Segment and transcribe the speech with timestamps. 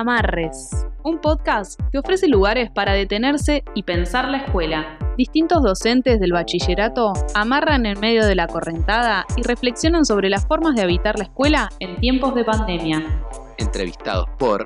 [0.00, 0.70] Amarres,
[1.02, 4.96] un podcast que ofrece lugares para detenerse y pensar la escuela.
[5.18, 10.74] Distintos docentes del bachillerato amarran en medio de la correntada y reflexionan sobre las formas
[10.74, 13.22] de habitar la escuela en tiempos de pandemia.
[13.58, 14.64] Entrevistados por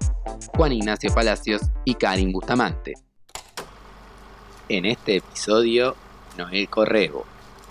[0.57, 2.95] Juan Ignacio Palacios y Karin Bustamante.
[4.69, 5.97] En este episodio,
[6.39, 7.25] Noel Corrego,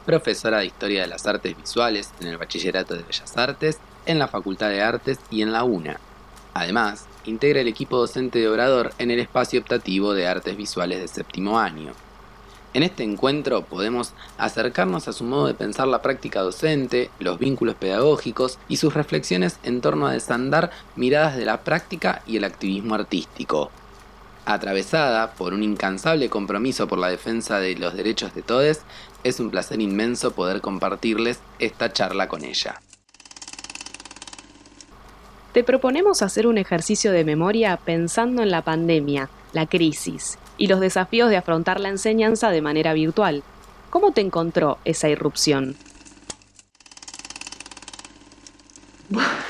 [0.05, 4.27] profesora de Historia de las Artes Visuales en el Bachillerato de Bellas Artes, en la
[4.27, 5.97] Facultad de Artes y en la UNA.
[6.53, 11.07] Además, integra el equipo docente de Obrador en el espacio optativo de artes visuales de
[11.07, 11.93] séptimo año.
[12.73, 17.75] En este encuentro podemos acercarnos a su modo de pensar la práctica docente, los vínculos
[17.75, 22.95] pedagógicos y sus reflexiones en torno a desandar miradas de la práctica y el activismo
[22.95, 23.69] artístico.
[24.45, 28.79] Atravesada por un incansable compromiso por la defensa de los derechos de todos,
[29.23, 32.81] es un placer inmenso poder compartirles esta charla con ella.
[35.53, 40.79] Te proponemos hacer un ejercicio de memoria pensando en la pandemia, la crisis y los
[40.79, 43.43] desafíos de afrontar la enseñanza de manera virtual.
[43.91, 45.75] ¿Cómo te encontró esa irrupción?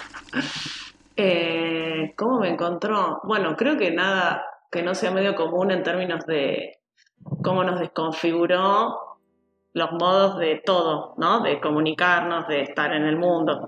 [1.16, 3.22] Eh, ¿Cómo me encontró?
[3.24, 6.80] Bueno, creo que nada que no sea medio común en términos de
[7.44, 8.98] cómo nos desconfiguró
[9.74, 11.42] los modos de todo, ¿no?
[11.42, 13.68] De comunicarnos, de estar en el mundo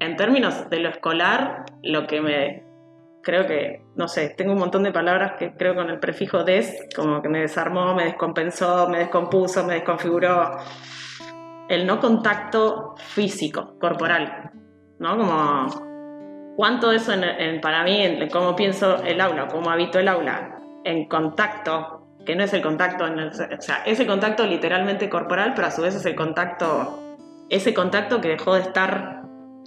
[0.00, 2.68] en términos de lo escolar, lo que me
[3.22, 6.88] creo que, no sé, tengo un montón de palabras que creo con el prefijo des,
[6.96, 10.56] como que me desarmó, me descompensó, me descompuso, me desconfiguró.
[11.68, 14.50] El no contacto físico, corporal,
[14.98, 15.18] ¿no?
[15.18, 21.06] Como cuánto eso en, para mí, cómo pienso el aula, cómo habito el aula, en
[21.06, 25.70] contacto, que no es el contacto, o sea, es el contacto literalmente corporal, pero a
[25.70, 26.98] su vez es el contacto,
[27.50, 29.17] ese contacto que dejó de estar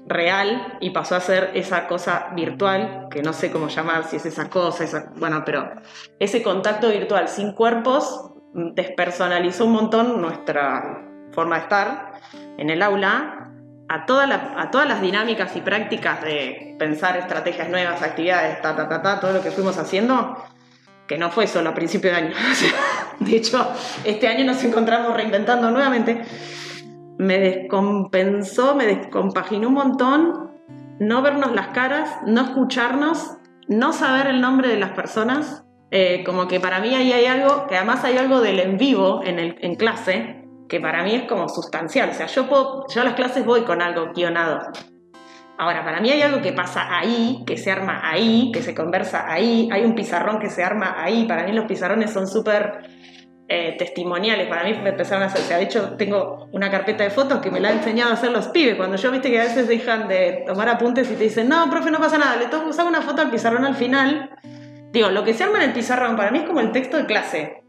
[0.08, 4.26] real y pasó a ser esa cosa virtual, que no sé cómo llamar, si es
[4.26, 5.72] esa cosa, esa, bueno, pero
[6.20, 12.12] ese contacto virtual sin cuerpos despersonalizó un montón nuestra forma de estar
[12.58, 13.50] en el aula
[13.88, 18.88] a, toda a todas las dinámicas y prácticas de pensar estrategias nuevas, actividades, ta, ta,
[18.88, 20.38] ta, ta, todo lo que fuimos haciendo,
[21.08, 22.36] que no fue solo a principio de año.
[23.20, 23.74] de hecho,
[24.04, 26.24] este año nos encontramos reinventando nuevamente
[27.18, 30.52] me descompensó, me descompaginó un montón
[31.02, 35.66] no vernos las caras, no escucharnos, no saber el nombre de las personas.
[35.90, 39.22] Eh, como que para mí ahí hay algo, que además hay algo del en vivo
[39.26, 42.12] en, el, en clase, que para mí es como sustancial.
[42.12, 44.60] O sea, yo, puedo, yo a las clases voy con algo guionado.
[45.58, 49.26] Ahora, para mí hay algo que pasa ahí, que se arma ahí, que se conversa
[49.28, 51.26] ahí, hay un pizarrón que se arma ahí.
[51.26, 52.84] Para mí los pizarrones son súper
[53.54, 54.48] eh, testimoniales.
[54.48, 57.60] Para mí me empezaron a hacer, de hecho tengo una carpeta de fotos que me
[57.60, 58.78] la han enseñado a hacer los pibes.
[58.78, 61.92] Cuando yo viste que a veces dejan de tomar apuntes y te dicen, no, profe,
[61.92, 64.30] no pasa nada, le tomo usar una foto al pizarrón al final.
[64.94, 67.06] Digo, lo que se arma en el pizarrón para mí es como el texto de
[67.06, 67.64] clase.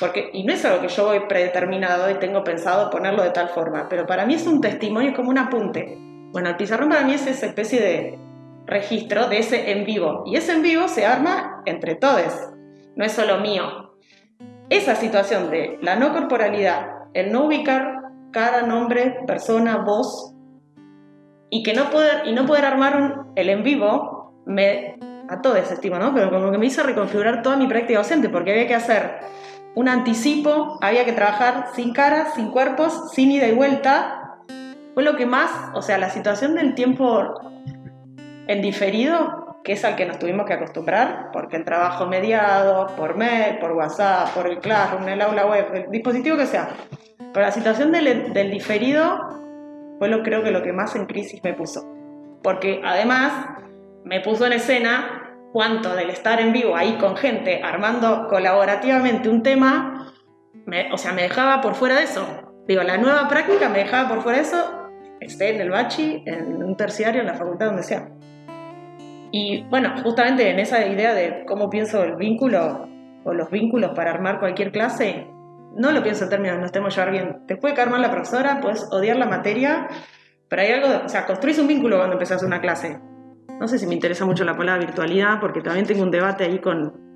[0.00, 3.50] Porque, y no es algo que yo voy predeterminado y tengo pensado ponerlo de tal
[3.50, 5.96] forma, pero para mí es un testimonio, es como un apunte.
[6.32, 8.18] Bueno, el pizarrón para mí es esa especie de
[8.66, 10.24] registro de ese en vivo.
[10.26, 12.34] Y ese en vivo se arma entre todos.
[12.96, 13.89] No es solo mío,
[14.70, 18.00] esa situación de la no corporalidad, el no ubicar
[18.30, 20.34] cara, nombre, persona, voz,
[21.50, 24.96] y que no poder, y no poder armar el en vivo, me
[25.28, 26.14] a todo ese estima, ¿no?
[26.14, 29.18] Pero como que me hizo reconfigurar toda mi práctica docente, porque había que hacer
[29.74, 34.38] un anticipo, había que trabajar sin caras, sin cuerpos, sin ida y vuelta.
[34.94, 37.40] Fue lo que más, o sea, la situación del tiempo
[38.48, 43.16] en diferido que es al que nos tuvimos que acostumbrar, porque el trabajo mediado, por
[43.16, 46.70] mail, por WhatsApp, por el Classroom, el aula web, el dispositivo que sea.
[47.32, 49.18] Pero la situación del, del diferido
[49.98, 51.86] fue lo creo que lo que más en crisis me puso.
[52.42, 53.32] Porque además
[54.04, 55.20] me puso en escena
[55.52, 60.12] cuánto del estar en vivo ahí con gente armando colaborativamente un tema,
[60.92, 62.26] o sea, me dejaba por fuera de eso.
[62.66, 64.88] Digo, la nueva práctica me dejaba por fuera de eso,
[65.20, 68.08] esté en el bachi, en un terciario, en la facultad, donde sea.
[69.32, 72.88] Y bueno, justamente en esa idea de cómo pienso el vínculo
[73.24, 75.26] o los vínculos para armar cualquier clase,
[75.76, 77.46] no lo pienso en términos nos tenemos llevar bien.
[77.46, 79.88] Te puede caer mal la profesora, puedes odiar la materia,
[80.48, 82.98] pero hay algo, o sea, construís un vínculo cuando empezás una clase.
[83.60, 86.58] No sé si me interesa mucho la palabra virtualidad, porque también tengo un debate ahí
[86.58, 87.10] con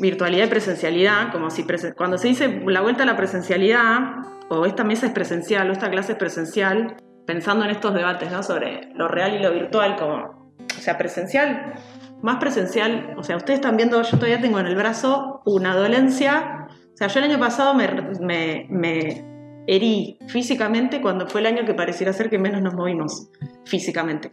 [0.00, 1.64] virtualidad y presencialidad, como si
[1.96, 4.00] cuando se dice la vuelta a la presencialidad,
[4.48, 8.42] o esta mesa es presencial, o esta clase es presencial, pensando en estos debates ¿no?
[8.42, 10.45] sobre lo real y lo virtual, como
[10.86, 11.74] sea, presencial,
[12.22, 16.68] más presencial, o sea, ustedes están viendo, yo todavía tengo en el brazo una dolencia,
[16.70, 19.24] o sea, yo el año pasado me,
[19.66, 23.28] herí físicamente cuando fue el año que pareciera ser que menos nos movimos
[23.64, 24.30] físicamente.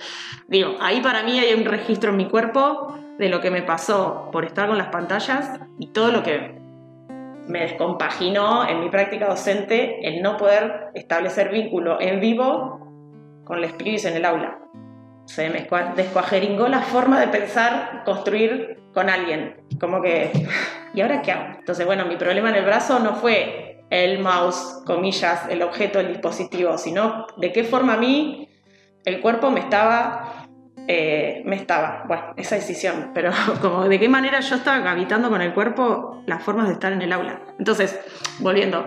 [0.48, 4.28] Digo, ahí para mí hay un registro en mi cuerpo de lo que me pasó
[4.30, 6.54] por estar con las pantallas y todo lo que
[7.48, 13.72] me descompaginó en mi práctica docente el no poder establecer vínculo en vivo con los
[13.72, 14.60] pibes en el aula.
[15.26, 19.56] Se me descuajeringó la forma de pensar, construir con alguien.
[19.78, 20.32] Como que,
[20.94, 21.58] ¿y ahora qué hago?
[21.58, 26.08] Entonces, bueno, mi problema en el brazo no fue el mouse, comillas, el objeto, el
[26.08, 28.48] dispositivo, sino de qué forma a mí
[29.04, 30.46] el cuerpo me estaba
[30.88, 35.42] eh, me estaba, bueno, esa decisión, pero como de qué manera yo estaba habitando con
[35.42, 37.42] el cuerpo las formas de estar en el aula.
[37.58, 37.98] Entonces,
[38.38, 38.86] volviendo,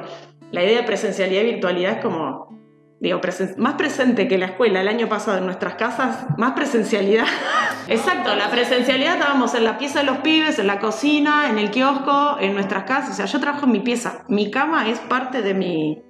[0.51, 2.58] la idea de presencialidad y virtualidad es como,
[3.00, 3.22] digo,
[3.57, 7.25] más presente que la escuela el año pasado en nuestras casas, más presencialidad.
[7.88, 11.72] Exacto, la presencialidad estábamos en la pieza de los pibes, en la cocina, en el
[11.72, 15.42] kiosco, en nuestras casas, o sea, yo trabajo en mi pieza, mi cama es parte
[15.42, 16.04] de mi,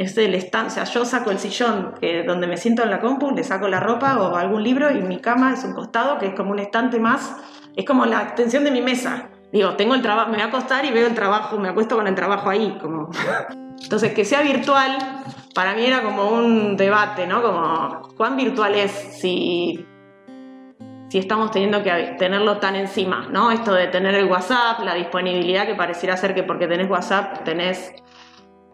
[0.00, 1.94] es el stand, o sea, yo saco el sillón
[2.26, 5.20] donde me siento en la compu, le saco la ropa o algún libro y mi
[5.20, 7.36] cama es un costado que es como un estante más,
[7.76, 9.28] es como la extensión de mi mesa.
[9.52, 12.06] Digo, tengo el trabajo, me voy a acostar y veo el trabajo, me acuesto con
[12.06, 13.10] el trabajo ahí, como...
[13.82, 14.96] Entonces, que sea virtual,
[15.54, 17.42] para mí era como un debate, ¿no?
[17.42, 19.84] Como, ¿cuán virtual es si,
[21.08, 23.50] si estamos teniendo que tenerlo tan encima, ¿no?
[23.50, 27.92] Esto de tener el WhatsApp, la disponibilidad que pareciera ser que porque tenés WhatsApp tenés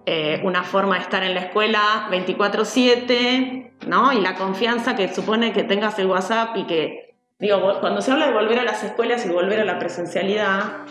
[0.05, 4.12] eh, una forma de estar en la escuela 24/7, ¿no?
[4.12, 8.26] Y la confianza que supone que tengas el WhatsApp y que, digo, cuando se habla
[8.26, 10.84] de volver a las escuelas y volver a la presencialidad,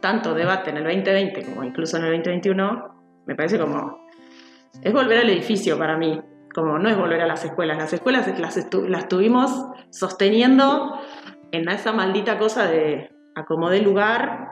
[0.00, 3.99] tanto debate en el 2020 como incluso en el 2021, me parece como,
[4.82, 6.20] es volver al edificio para mí,
[6.54, 10.98] como no es volver a las escuelas, las escuelas las, las tuvimos sosteniendo
[11.52, 14.48] en esa maldita cosa de acomodé lugar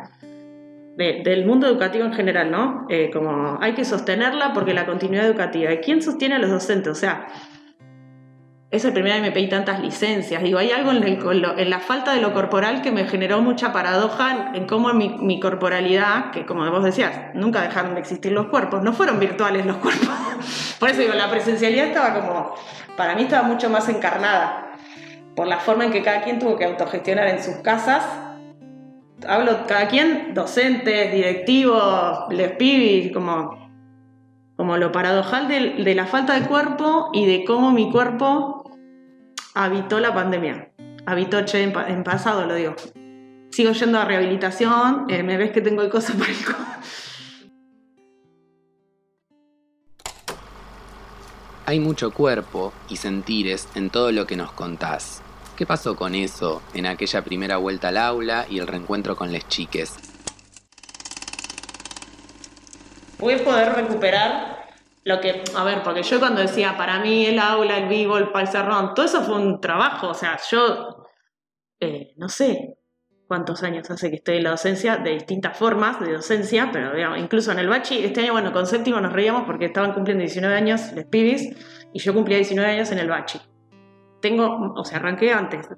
[0.96, 2.86] del mundo educativo en general, ¿no?
[2.88, 5.72] Eh, como hay que sostenerla porque la continuidad educativa.
[5.72, 6.90] ¿Y quién sostiene a los docentes?
[6.90, 7.28] O sea,
[8.70, 10.42] es el primer me pedí tantas licencias.
[10.42, 14.66] Digo, hay algo en, la falta de lo corporal que me generó mucha paradoja en,
[14.66, 18.92] cómo mi, mi, corporalidad, que como vos decías, nunca dejaron de existir los cuerpos, no
[18.92, 20.10] fueron virtuales los cuerpos.
[20.78, 22.54] Por eso digo, la presencialidad estaba como,
[22.96, 24.72] para mí estaba mucho más encarnada,
[25.34, 28.04] por la forma en que cada quien tuvo que autogestionar en sus casas
[29.26, 33.70] hablo cada quien, docentes, directivos, les pibis, como,
[34.56, 38.57] como lo paradojal de, la falta de cuerpo y de cómo mi cuerpo
[39.58, 40.70] habitó la pandemia.
[41.04, 42.76] Habitó, che, en, pasado lo digo.
[43.50, 46.36] Sigo yendo a rehabilitación, eh, me ves que tengo el coso para el
[51.66, 55.22] Hay mucho cuerpo y sentires en todo lo que nos contás.
[55.56, 59.46] ¿Qué pasó con eso en aquella primera vuelta al aula y el reencuentro con les
[59.48, 59.96] chiques?
[63.18, 64.57] Voy a poder recuperar
[65.08, 68.30] lo que, a ver, porque yo cuando decía, para mí el aula, el vivo, el
[68.30, 71.04] palcerrón, todo eso fue un trabajo, o sea, yo,
[71.80, 72.76] eh, no sé
[73.26, 77.18] cuántos años hace que estoy en la docencia, de distintas formas de docencia, pero digamos,
[77.18, 80.54] incluso en el bachi, este año, bueno, con séptimo nos reíamos porque estaban cumpliendo 19
[80.54, 81.56] años les pibis,
[81.92, 83.40] y yo cumplía 19 años en el bachi
[84.20, 85.68] tengo, o sea, arranqué antes,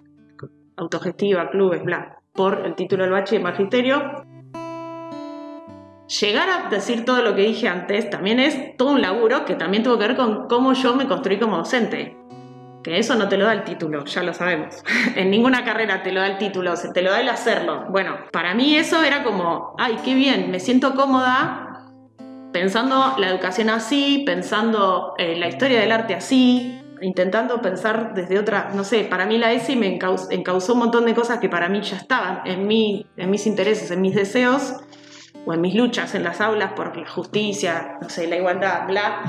[0.77, 4.25] autogestiva, clubes, bla, por el título del bache de magisterio.
[6.19, 9.85] Llegar a decir todo lo que dije antes también es todo un laburo que también
[9.85, 12.17] tuvo que ver con cómo yo me construí como docente.
[12.83, 14.83] Que eso no te lo da el título, ya lo sabemos.
[15.15, 17.85] en ninguna carrera te lo da el título, te lo da el hacerlo.
[17.91, 21.87] Bueno, para mí eso era como, ay, qué bien, me siento cómoda
[22.53, 28.71] pensando la educación así, pensando eh, la historia del arte así, intentando pensar desde otra,
[28.75, 29.87] no sé, para mí la ESI me
[30.31, 33.93] encausó, un montón de cosas que para mí ya estaban en, mí, en mis intereses,
[33.93, 34.75] en mis deseos
[35.47, 39.23] o en mis luchas en las aulas por la justicia, no sé, la igualdad, bla.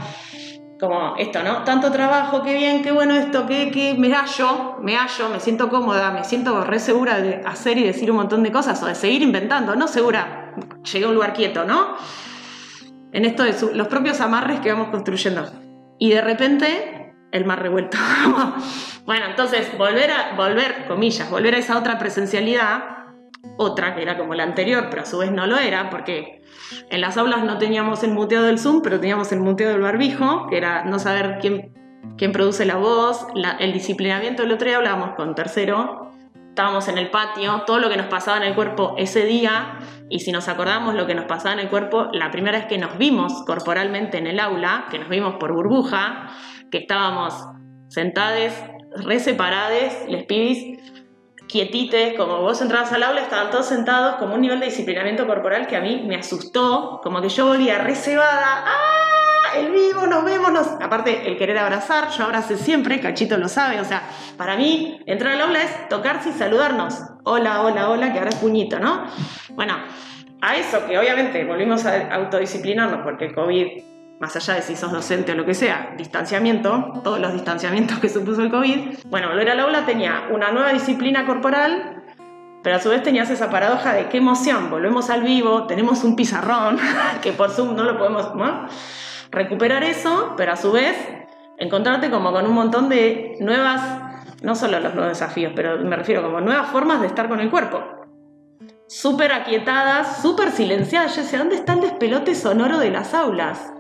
[0.80, 1.64] Como esto, ¿no?
[1.64, 6.10] Tanto trabajo, qué bien, qué bueno esto, que, me hallo, me hallo, me siento cómoda,
[6.12, 9.22] me siento re segura de hacer y decir un montón de cosas o de seguir
[9.22, 10.56] inventando, no segura,
[10.92, 11.96] llegué a un lugar quieto, ¿no?
[13.12, 15.46] En esto de los propios amarres que vamos construyendo.
[16.00, 17.02] Y de repente
[17.32, 17.98] el mar revuelto.
[19.06, 23.01] bueno, entonces, volver a, volver, comillas, volver a esa otra presencialidad,
[23.58, 26.42] otra que era como la anterior, pero a su vez no lo era, porque
[26.90, 30.48] en las aulas no teníamos el muteo del Zoom, pero teníamos el muteo del barbijo,
[30.48, 31.72] que era no saber quién,
[32.32, 33.26] produce la voz,
[33.60, 34.44] el disciplinamiento.
[34.44, 36.12] El otro día hablábamos con tercero,
[36.50, 39.80] estábamos en el patio, todo lo que nos pasaba en el cuerpo ese día,
[40.10, 42.78] y si nos acordamos lo que nos pasaba en el cuerpo, la primera vez que
[42.78, 46.30] nos vimos corporalmente en el aula, que nos vimos por burbuja,
[46.70, 47.34] que estábamos
[47.90, 48.54] sentades,
[48.96, 50.80] re separadas, les pibis,
[51.52, 55.68] quietites, como vos entrabas al aula, estaban todos sentados, como un nivel de disciplinamiento corporal
[55.68, 59.58] que a mí me asustó, como que yo volvía re cebada, ¡ah!
[59.58, 63.84] el vivo, nos vemos, aparte el querer abrazar, yo abracé siempre, Cachito lo sabe, o
[63.84, 64.04] sea,
[64.38, 66.96] para mí entrar al aula es tocarse y saludarnos.
[67.24, 69.04] Hola, hola, hola, que ahora es puñito, ¿no?
[69.50, 69.76] Bueno,
[70.40, 73.84] a eso que obviamente volvimos a autodisciplinarnos porque el COVID,
[74.22, 78.08] más allá de si sos docente o lo que sea, distanciamiento, todos los distanciamientos que
[78.08, 82.02] supuso el COVID, bueno, volver al aula tenía una nueva disciplina corporal
[82.64, 86.16] pero a su vez tenías esa paradoja de qué emoción, volvemos al vivo, tenemos un
[86.16, 86.78] pizarrón,
[87.22, 88.32] que por Zoom no lo podemos
[89.32, 90.96] recuperar eso, pero a su vez
[91.58, 93.82] encontrarte como con un montón de nuevas,
[94.44, 97.50] no solo los nuevos desafíos, pero me refiero como nuevas formas de estar con el
[97.50, 97.84] cuerpo.
[98.88, 101.16] Súper aquietadas, súper silenciadas.
[101.16, 103.72] Yo decía, ¿dónde está el despelote sonoro de las aulas?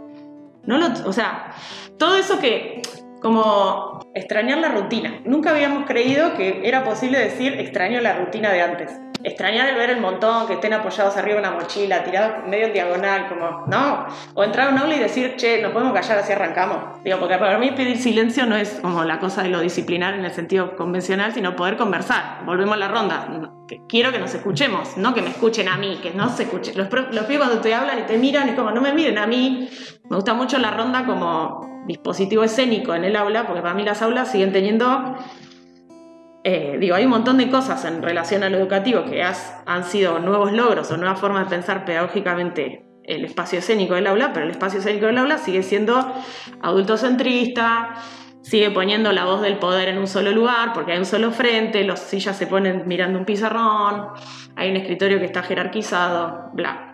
[0.65, 1.53] No lo, o sea,
[1.97, 2.81] todo eso que
[3.21, 5.21] como extrañar la rutina.
[5.25, 8.91] Nunca habíamos creído que era posible decir extraño la rutina de antes.
[9.23, 12.73] Extrañar el ver el montón, que estén apoyados arriba de una mochila, tirados medio en
[12.73, 14.05] diagonal, como, no.
[14.33, 17.01] O entrar a un aula y decir, che, nos podemos callar así arrancamos.
[17.03, 20.25] Digo, porque para mí pedir silencio no es como la cosa de lo disciplinar en
[20.25, 22.43] el sentido convencional, sino poder conversar.
[22.45, 23.27] Volvemos a la ronda.
[23.87, 26.77] Quiero que nos escuchemos, no que me escuchen a mí, que no se escuchen.
[26.77, 29.27] Los, los pibes cuando te hablan y te miran, es como, no me miren a
[29.27, 29.69] mí.
[30.09, 34.01] Me gusta mucho la ronda como dispositivo escénico en el aula, porque para mí las
[34.01, 35.15] aulas siguen teniendo,
[36.43, 40.19] eh, digo, hay un montón de cosas en relación a lo educativo que han sido
[40.19, 44.51] nuevos logros o nuevas formas de pensar pedagógicamente el espacio escénico del aula, pero el
[44.51, 46.13] espacio escénico del aula sigue siendo
[46.61, 47.95] adultocentrista,
[48.41, 51.83] sigue poniendo la voz del poder en un solo lugar, porque hay un solo frente,
[51.83, 54.07] los sillas se ponen mirando un pizarrón,
[54.55, 56.87] hay un escritorio que está jerarquizado, bla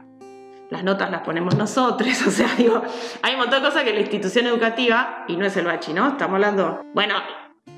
[0.70, 2.82] las notas las ponemos nosotros, o sea, digo,
[3.22, 6.10] hay un montón de cosas que la institución educativa, y no es el bachi, ¿no?
[6.10, 7.16] Estamos hablando, bueno,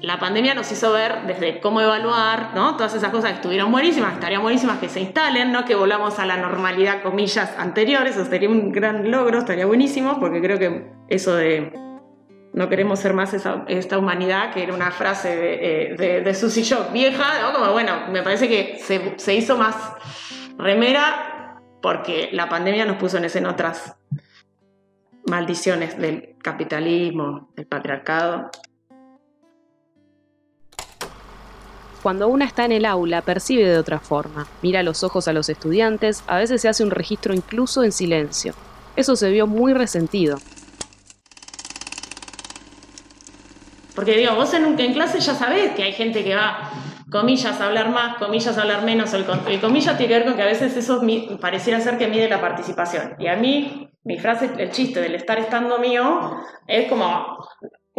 [0.02, 2.78] la pandemia nos hizo ver desde cómo evaluar, ¿no?
[2.78, 5.66] Todas esas cosas que estuvieron buenísimas, estarían buenísimas que se instalen, ¿no?
[5.66, 10.42] Que volvamos a la normalidad, comillas, anteriores, eso sería un gran logro, estaría buenísimo, porque
[10.42, 11.74] creo que eso de
[12.54, 13.34] no queremos ser más
[13.68, 17.54] esta humanidad, que era una frase de, eh, de, Susy Shock vieja, ¿no?
[17.54, 19.76] Como bueno, me parece que se, se hizo más
[20.58, 23.96] remera porque la pandemia nos puso en escena otras
[25.26, 28.50] maldiciones del capitalismo, del patriarcado.
[32.02, 35.34] Cuando una está en el aula, percibe de otra forma, mira a los ojos a
[35.34, 38.54] los estudiantes, a veces se hace un registro incluso en silencio.
[38.96, 40.38] Eso se vio muy resentido.
[43.96, 46.72] Porque digo, vos en, en clase ya sabés que hay gente que va
[47.12, 49.14] comillas hablar más, comillas hablar menos.
[49.14, 51.02] El, el comillas tiene que ver con que a veces eso
[51.42, 53.16] pareciera ser que mide la participación.
[53.20, 56.38] Y a mí, mi frase, el chiste del estar estando mío,
[56.68, 57.38] es como,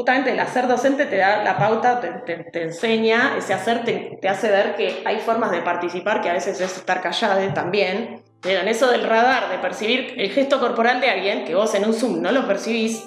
[0.01, 4.75] justamente el hacer docente te da la pauta, te, enseña, ese hacer te, hace ver
[4.75, 8.23] que hay formas de participar que a veces es estar callado también.
[8.41, 11.85] Pero en eso del radar, de percibir el gesto corporal de alguien, que vos en
[11.85, 13.05] un Zoom no lo percibís,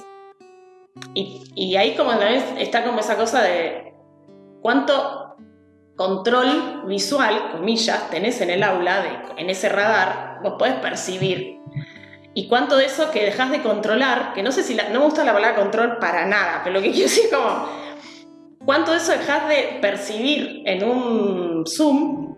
[1.16, 3.96] y, ahí como vez está como esa cosa de
[4.62, 5.36] cuánto
[5.96, 11.58] control visual, comillas, tenés en el aula, en ese radar, vos podés percibir.
[12.34, 15.24] Y cuánto de eso que dejas de controlar, que no sé si no me gusta
[15.24, 17.70] la palabra control para nada, pero lo que quiero decir es como,
[18.66, 22.36] cuánto de eso dejas de percibir en un Zoom,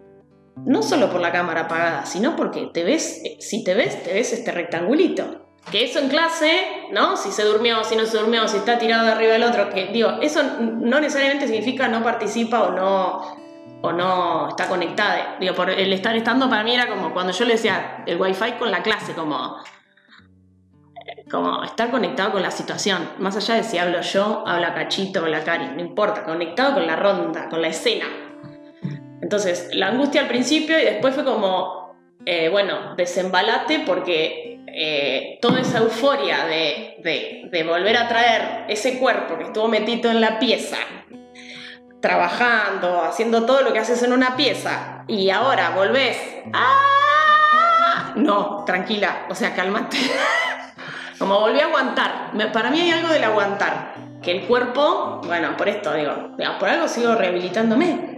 [0.66, 4.34] no solo por la cámara apagada, sino porque te ves, si te ves, te ves
[4.34, 5.42] este rectangulito.
[5.72, 6.52] Que eso en clase,
[6.92, 7.18] ¿no?
[7.18, 9.88] Si se durmió, si no se durmió, si está tirado de arriba del otro, que
[9.88, 13.46] digo, eso no necesariamente significa no participa o no
[13.82, 15.38] o no está conectada.
[15.40, 18.54] Digo, por el estar estando para mí era como cuando yo le decía el wifi
[18.54, 19.58] con la clase, como,
[21.30, 23.10] como estar conectado con la situación.
[23.20, 26.88] Más allá de si hablo yo, habla Cachito, o la Cari, no importa, conectado con
[26.88, 28.06] la ronda, con la escena.
[29.22, 35.62] Entonces, la angustia al principio y después fue como, eh, bueno, desembalate porque eh, toda
[35.62, 40.38] esa euforia de, de, de volver a traer ese cuerpo que estuvo metido en la
[40.38, 40.78] pieza,
[42.02, 46.18] trabajando, haciendo todo lo que haces en una pieza y ahora volvés.
[46.54, 48.14] ¡Ah!
[48.16, 49.98] No, tranquila, o sea, cálmate.
[51.18, 52.32] Como volví a aguantar.
[52.52, 53.96] Para mí hay algo del aguantar.
[54.22, 58.16] Que el cuerpo, bueno, por esto digo, por algo sigo rehabilitándome.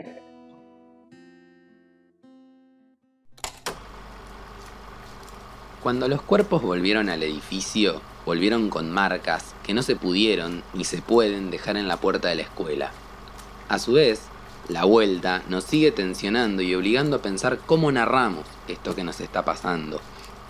[5.84, 11.01] Cuando los cuerpos volvieron al edificio, volvieron con marcas que no se pudieron ni se
[11.01, 12.92] pueden dejar en la puerta de la escuela.
[13.70, 14.24] A su vez,
[14.70, 19.46] la vuelta nos sigue tensionando y obligando a pensar cómo narramos esto que nos está
[19.46, 20.01] pasando,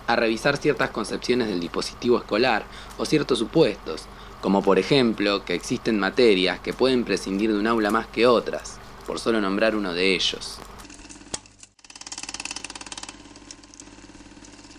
[0.08, 2.64] a revisar ciertas concepciones del dispositivo escolar
[2.96, 4.06] o ciertos supuestos,
[4.40, 8.80] como por ejemplo que existen materias que pueden prescindir de un aula más que otras,
[9.06, 10.58] por solo nombrar uno de ellos.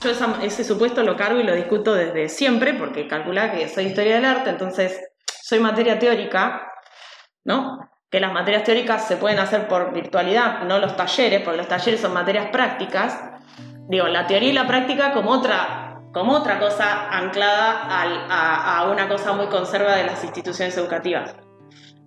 [0.02, 4.16] Yo ese supuesto lo cargo y lo discuto desde siempre, porque calcula que soy historia
[4.16, 5.00] del arte, entonces
[5.44, 6.72] soy materia teórica,
[7.44, 7.92] ¿no?
[8.10, 12.00] Que las materias teóricas se pueden hacer por virtualidad, no los talleres, porque los talleres
[12.00, 13.29] son materias prácticas.
[13.90, 19.10] Digo, la teoría y la práctica como otra, como otra cosa anclada a, a una
[19.10, 21.36] cosa muy conserva de las instituciones educativas.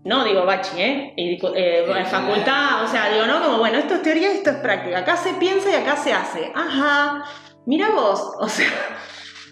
[0.04, 1.14] No digo bachi, ¿eh?
[1.16, 4.56] Y, eh, facultad, o sea, digo, no, como bueno, esto es teoría y esto es
[4.56, 4.98] práctica.
[4.98, 6.52] Acá se piensa y acá se hace.
[6.54, 7.24] Ajá,
[7.66, 8.68] mira vos, o sea,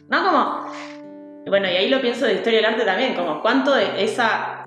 [0.09, 0.25] ¿no?
[0.25, 0.73] Como,
[1.47, 4.65] bueno, y ahí lo pienso de historia del arte también, como cuánto de esa,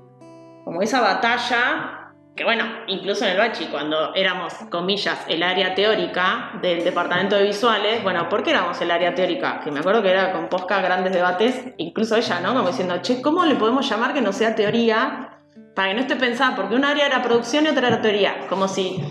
[0.66, 2.03] como esa batalla,
[2.36, 7.44] que bueno, incluso en el bachi, cuando éramos, comillas, el área teórica del departamento de
[7.44, 9.62] visuales, bueno, ¿por qué éramos el área teórica?
[9.64, 12.56] Que me acuerdo que era con Posca grandes debates, incluso ella, ¿no?
[12.56, 15.42] Como diciendo, che, ¿cómo le podemos llamar que no sea teoría?
[15.76, 18.68] Para que no esté pensada, porque un área era producción y otra era teoría, como
[18.68, 19.04] si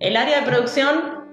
[0.00, 1.24] el área de producción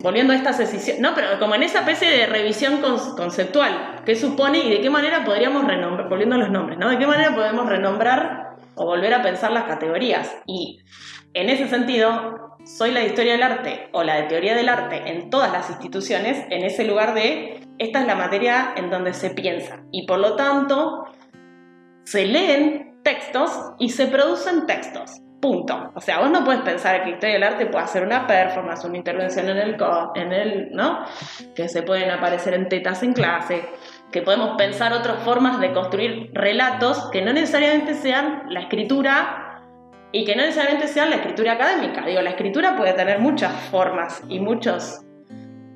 [0.00, 2.80] volviendo a esta decisión, no, pero como en esa especie de revisión
[3.16, 6.88] conceptual, ¿qué supone y de qué manera podríamos renombrar, volviendo a los nombres, ¿no?
[6.88, 8.49] ¿De qué manera podemos renombrar
[8.80, 10.34] o volver a pensar las categorías?
[10.46, 10.80] Y
[11.34, 15.02] en ese sentido, soy la de historia del arte o la de teoría del arte
[15.06, 19.30] en todas las instituciones, en ese lugar de, esta es la materia en donde se
[19.30, 19.82] piensa.
[19.92, 21.04] Y por lo tanto,
[22.04, 25.20] se leen textos y se producen textos.
[25.40, 25.90] Punto.
[25.94, 28.98] O sea, vos no puedes pensar que historia del arte puede hacer una performance, una
[28.98, 29.76] intervención en el,
[30.14, 31.04] en el, ¿no?
[31.54, 33.64] Que se pueden aparecer en tetas en clase,
[34.12, 39.62] que podemos pensar otras formas de construir relatos que no necesariamente sean la escritura
[40.12, 42.04] y que no necesariamente sean la escritura académica.
[42.04, 45.02] Digo, la escritura puede tener muchas formas y muchos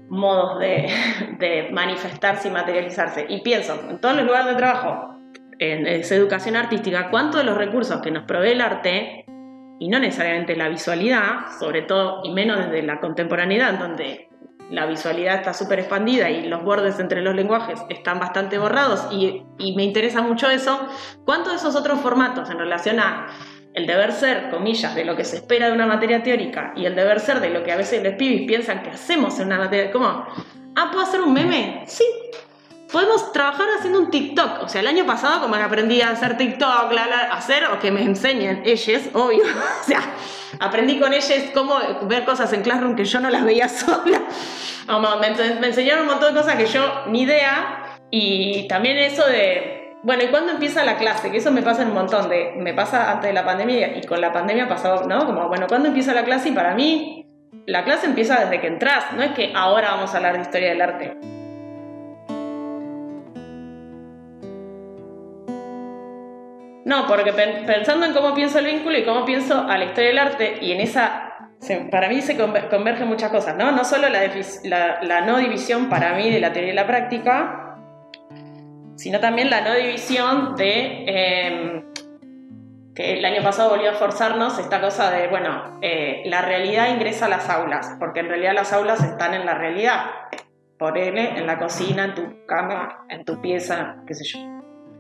[0.09, 3.27] modos de, manifestarse y materializarse.
[3.29, 5.17] Y pienso, en todos los lugares de trabajo,
[5.59, 9.25] en esa educación artística, cuánto de los recursos que nos provee el arte
[9.79, 14.29] y no necesariamente la visualidad, sobre todo y menos desde la contemporaneidad, donde
[14.71, 19.45] la visualidad está súper expandida y los bordes entre los lenguajes están bastante borrados y,
[19.75, 20.81] me interesa mucho eso,
[21.25, 23.27] ¿cuántos de esos otros formatos en relación a
[23.75, 26.95] el deber ser, comillas, de lo que se espera de una materia teórica y el
[26.95, 29.91] deber ser de lo que a veces los pibis piensan que hacemos en una materia,
[29.91, 30.07] como,
[30.77, 31.83] ah, ¿puedo hacer un meme?
[31.87, 32.05] Sí,
[32.95, 34.63] podemos trabajar haciendo un TikTok.
[34.63, 37.91] O sea, el año pasado como que aprendí a hacer TikTok, a hacer o que
[37.91, 39.43] me enseñen ellos, obvio.
[39.81, 40.01] o sea,
[40.61, 44.23] aprendí con ellos cómo ver cosas en Classroom que yo no las veía sola.
[44.87, 47.99] me, me enseñaron un montón de cosas que yo ni idea.
[48.13, 51.33] Y también eso de, bueno, ¿y cuándo empieza la clase?
[51.33, 52.29] Que eso me pasa un montón.
[52.29, 55.27] De, me pasa antes de la pandemia y con la pandemia ha pasado, ¿no?
[55.27, 56.51] Como, bueno, ¿cuándo empieza la clase?
[56.51, 57.27] Y para mí,
[57.67, 59.07] la clase empieza desde que entras.
[59.17, 61.35] No es que ahora vamos a hablar de historia del arte
[66.85, 70.19] No, porque pensando en cómo pienso el vínculo y cómo pienso a la historia del
[70.19, 71.49] arte, y en esa,
[71.91, 73.73] para mí se convergen muchas cosas, ¿no?
[73.73, 77.79] No solo la, no división para mí de la teoría y la práctica,
[78.97, 81.85] sino también la no división de em,
[82.95, 87.27] que el año pasado volvió a forzarnos esta cosa de, bueno, eh, la realidad ingresa
[87.27, 90.05] a las aulas, porque en realidad las aulas están en la realidad,
[90.79, 94.54] por N, en la cocina, en tu cama, en tu pieza, qué sé yo.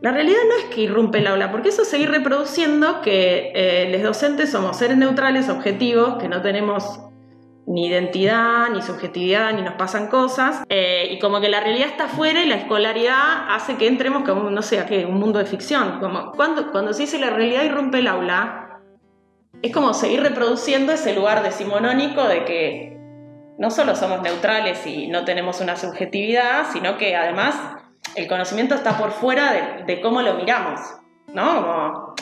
[0.04, 3.88] La realidad no es que irrumpe el aula, porque eso es seguir reproduciendo que eh,
[3.90, 7.00] los docentes somos seres neutrales, objetivos, que no tenemos
[7.66, 12.04] ni identidad, ni subjetividad, ni nos pasan cosas, eh, y como que la realidad está
[12.04, 16.00] afuera y la escolaridad hace que entremos como, no sé, a un mundo de ficción.
[16.00, 18.82] Como cuando, cuando se dice la realidad irrumpe el aula,
[19.62, 22.98] es como seguir reproduciendo ese lugar decimonónico de que
[23.56, 27.83] no solo somos neutrales y no tenemos una subjetividad, sino que además
[28.16, 30.80] el conocimiento está por fuera de, cómo lo miramos,
[31.32, 32.14] ¿no?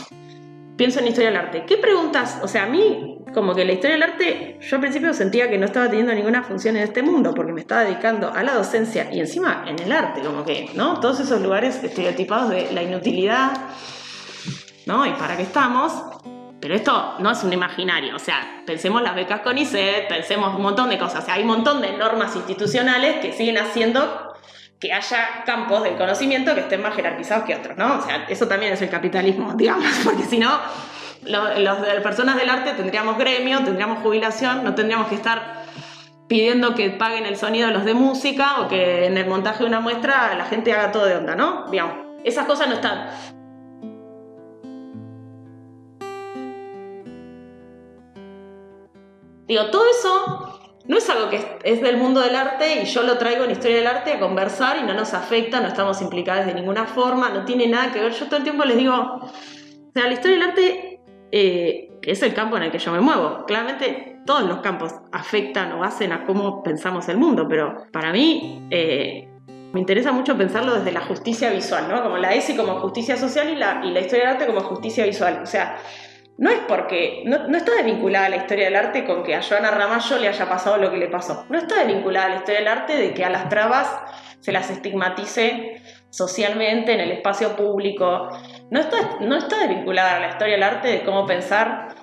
[0.77, 1.65] pienso en historia del arte.
[1.67, 2.41] ¿Qué preguntas?
[2.43, 5.59] O sea, a mí, como que la historia del arte, yo al principio sentía que
[5.59, 9.09] no estaba teniendo ninguna función en este mundo, porque me estaba dedicando a la docencia
[9.13, 10.99] y encima en el arte, como que, ¿no?
[10.99, 13.53] Todos esos lugares estereotipados de la inutilidad,
[14.87, 15.07] ¿no?
[15.07, 15.93] ¿Y para qué estamos?
[16.61, 20.63] Pero esto no es un imaginario, o sea, pensemos las becas con ICET, pensemos un
[20.63, 24.32] montón de cosas, o sea, hay un montón de normas institucionales que siguen haciendo
[24.83, 27.99] que haya campos del conocimiento que estén más jerarquizados que otros, ¿no?
[27.99, 30.59] O sea, eso también es el capitalismo, digamos, porque si no,
[31.23, 35.63] las personas del arte tendríamos gremio, tendríamos jubilación, no tendríamos que estar
[36.27, 39.67] pidiendo que paguen el sonido de los de música o que en el montaje de
[39.67, 41.71] una muestra la gente haga todo de onda, ¿no?
[41.71, 43.09] Digamos, esas cosas no están.
[49.47, 50.52] Digo, todo eso
[50.87, 53.77] no es algo que es del mundo del arte y yo lo traigo en historia
[53.79, 57.45] del arte a conversar y no nos afecta, no estamos implicadas de ninguna forma, no
[57.45, 58.13] tiene nada que ver.
[58.13, 62.35] Yo todo el tiempo les digo, o sea, la historia del arte, eh, es el
[62.35, 66.25] campo en el que yo me muevo, claramente todos los campos afectan o hacen a
[66.25, 69.29] cómo pensamos el mundo, pero para mí eh,
[69.73, 72.03] me interesa mucho pensarlo desde la justicia visual, ¿no?
[72.03, 75.05] Como la ESI como justicia social y la, y la historia del arte como justicia
[75.07, 75.41] visual.
[75.43, 75.77] O sea,
[76.39, 80.19] no es porque, no, está desvinculada la historia del arte con que a Joana Ramallo
[80.19, 81.47] le haya pasado lo que le pasó.
[81.49, 83.89] No está desvinculada la historia del arte de que a las trabas
[84.41, 88.29] se las estigmatice socialmente en el espacio público.
[88.71, 91.95] No está, no está desvinculada la historia del arte de cómo pensar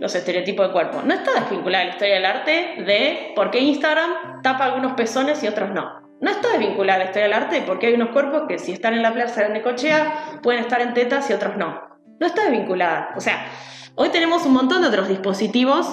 [0.00, 1.02] los estereotipos de cuerpo.
[1.04, 5.48] No está desvinculada la historia del arte de por qué Instagram tapa algunos pezones y
[5.48, 6.02] otros no.
[6.20, 8.72] No está desvinculada la historia del arte de por qué hay unos cuerpos que si
[8.72, 11.87] están en la plaza de Cochea pueden estar en tetas y otros no.
[12.20, 13.10] No está desvinculada.
[13.16, 13.46] O sea,
[13.94, 15.86] hoy tenemos un montón de otros dispositivos,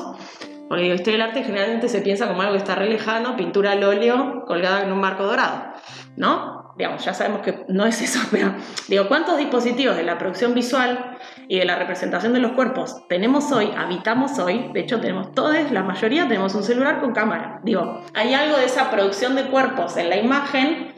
[0.68, 3.72] porque digo, historia del arte generalmente se piensa como algo que está re lejano, pintura
[3.72, 5.74] al óleo colgada en un marco dorado,
[6.18, 6.66] ¿no?
[6.78, 8.54] digamos, ya sabemos que no es eso, pero
[8.88, 13.52] digo, ¿cuántos dispositivos de la producción visual y de la representación de los cuerpos tenemos
[13.52, 14.70] hoy, habitamos hoy?
[14.74, 17.62] De hecho, tenemos todos, la mayoría tenemos un celular con cámara.
[17.64, 20.94] Digo, hay algo de esa producción de cuerpos en la imagen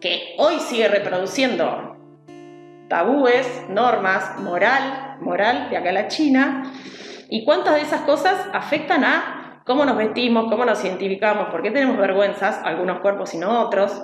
[0.00, 1.95] que hoy sigue reproduciendo
[2.88, 6.72] tabúes, normas, moral, moral de acá a la China.
[7.28, 11.70] ¿Y cuántas de esas cosas afectan a cómo nos vestimos, cómo nos identificamos, por qué
[11.70, 14.02] tenemos vergüenzas, algunos cuerpos y no otros?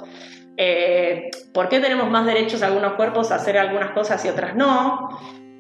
[0.57, 5.09] Eh, ¿Por qué tenemos más derechos algunos cuerpos a hacer algunas cosas y otras no?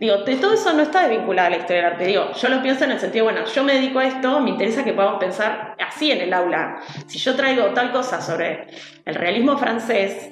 [0.02, 2.06] Digo, de todo eso no está vinculado a la historia del arte.
[2.06, 4.82] Digo, yo lo pienso en el sentido, bueno, yo me dedico a esto, me interesa
[4.82, 6.80] que podamos pensar así en el aula.
[7.06, 8.66] Si yo traigo tal cosa sobre
[9.04, 10.30] el realismo francés,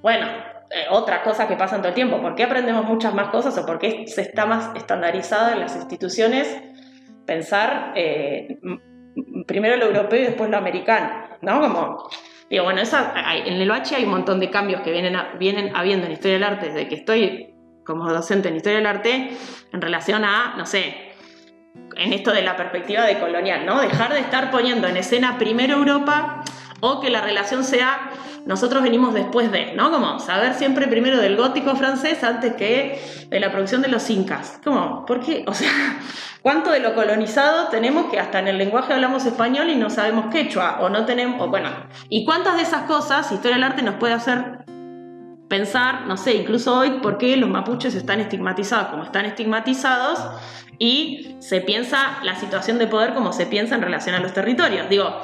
[0.00, 0.28] bueno,
[0.74, 3.66] eh, otra cosa que pasa todo el tiempo, ¿por qué aprendemos muchas más cosas o
[3.66, 6.60] por qué se está más estandarizado en las instituciones
[7.26, 8.58] pensar eh,
[9.46, 11.28] primero lo europeo y después lo americano?
[11.40, 11.60] ¿No?
[11.60, 12.08] Como
[12.52, 16.12] Digo, bueno, en el OH hay un montón de cambios que vienen, vienen habiendo en
[16.12, 19.30] Historia del Arte desde que estoy como docente en Historia del Arte
[19.72, 21.12] en relación a, no sé,
[21.96, 23.80] en esto de la perspectiva de colonial, ¿no?
[23.80, 26.42] Dejar de estar poniendo en escena primero Europa
[26.82, 28.10] o que la relación sea
[28.44, 29.92] nosotros venimos después de, ¿no?
[29.92, 34.58] Como saber siempre primero del gótico francés antes que de la producción de los incas.
[34.64, 35.06] ¿Cómo?
[35.06, 35.44] ¿Por qué?
[35.46, 35.70] O sea,
[36.42, 40.26] ¿cuánto de lo colonizado tenemos que hasta en el lenguaje hablamos español y no sabemos
[40.32, 40.78] quechua?
[40.80, 41.70] O no tenemos, o bueno,
[42.08, 44.61] ¿y cuántas de esas cosas Historia del Arte nos puede hacer
[45.52, 50.18] pensar, no sé, incluso hoy, por qué los mapuches están estigmatizados como están estigmatizados
[50.78, 54.88] y se piensa la situación de poder como se piensa en relación a los territorios.
[54.88, 55.14] Digo,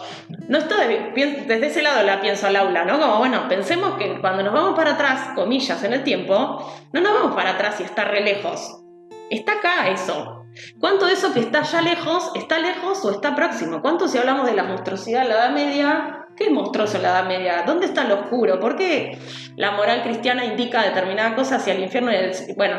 [0.49, 3.01] no estoy, desde ese lado la pienso al aula, ¿no?
[3.01, 7.15] Como, bueno, pensemos que cuando nos vamos para atrás, comillas, en el tiempo, no nos
[7.15, 8.83] vamos para atrás y está re lejos.
[9.31, 10.45] Está acá eso.
[10.79, 13.81] ¿Cuánto de eso que está ya lejos, está lejos o está próximo?
[13.81, 16.18] ¿Cuánto si hablamos de la monstruosidad de la Edad Media?
[16.39, 17.65] ¿Qué monstruoso la Edad Media?
[17.67, 18.61] ¿Dónde está lo oscuro?
[18.61, 19.19] ¿Por qué
[19.57, 22.33] la moral cristiana indica determinada cosa hacia el infierno y el...
[22.57, 22.79] Bueno,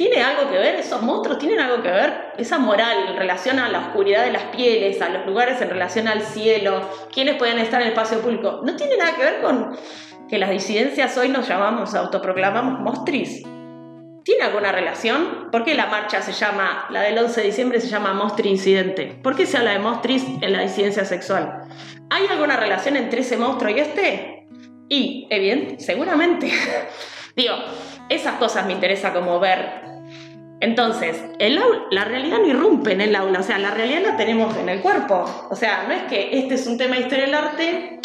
[0.00, 1.38] ¿Tiene algo que ver esos monstruos?
[1.38, 5.10] ¿Tienen algo que ver esa moral en relación a la oscuridad de las pieles, a
[5.10, 6.88] los lugares en relación al cielo?
[7.12, 8.62] ¿Quiénes pueden estar en el espacio público?
[8.64, 9.76] ¿No tiene nada que ver con
[10.26, 13.42] que las disidencias hoy nos llamamos, autoproclamamos mostris?
[14.24, 15.50] ¿Tiene alguna relación?
[15.52, 19.18] ¿Por qué la marcha se llama, la del 11 de diciembre se llama Mostri Incidente?
[19.22, 21.59] ¿Por qué se habla de mostris en la disidencia sexual?
[22.10, 24.46] ¿Hay alguna relación entre ese monstruo y este?
[24.88, 26.52] Y, bien, seguramente.
[27.36, 27.54] Digo,
[28.08, 29.90] esas cosas me interesa como ver
[30.60, 31.58] entonces, el
[31.90, 34.82] la realidad no irrumpe en el aula, o sea, la realidad la tenemos en el
[34.82, 35.24] cuerpo.
[35.50, 38.00] O sea, no es que este es un tema de historia del arte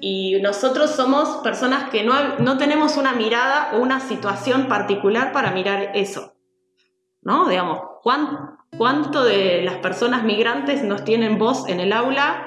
[0.00, 5.50] y nosotros somos personas que no, no tenemos una mirada o una situación particular para
[5.50, 6.34] mirar eso.
[7.22, 7.48] ¿No?
[7.48, 7.80] Digamos,
[8.78, 12.46] ¿cuánto de las personas migrantes nos tienen voz en el aula?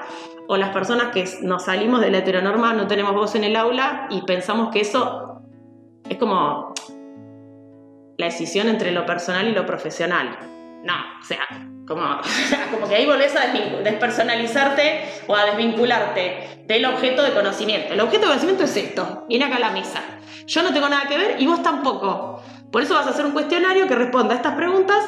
[0.52, 4.08] O las personas que nos salimos de la heteronorma no tenemos voz en el aula
[4.10, 5.42] y pensamos que eso
[6.08, 6.74] es como
[8.18, 10.36] la decisión entre lo personal y lo profesional.
[10.82, 11.46] No, o sea,
[11.86, 12.02] como,
[12.72, 13.52] como que ahí volvés a
[13.84, 17.94] despersonalizarte o a desvincularte del objeto de conocimiento.
[17.94, 20.02] El objeto de conocimiento es esto, viene acá a la mesa.
[20.46, 22.42] Yo no tengo nada que ver y vos tampoco.
[22.70, 24.98] Por eso vas a hacer un cuestionario que responda a estas preguntas.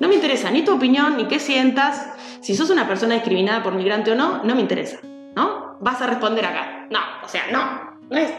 [0.00, 2.08] No me interesa ni tu opinión, ni qué sientas.
[2.40, 4.98] Si sos una persona discriminada por migrante o no, no me interesa.
[5.34, 5.76] ¿No?
[5.80, 6.86] Vas a responder acá.
[6.90, 7.98] No, o sea, no.
[8.08, 8.32] No es.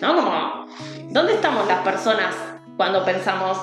[0.00, 0.14] ¿No?
[0.14, 0.66] Como.
[1.10, 2.34] ¿Dónde estamos las personas
[2.76, 3.58] cuando pensamos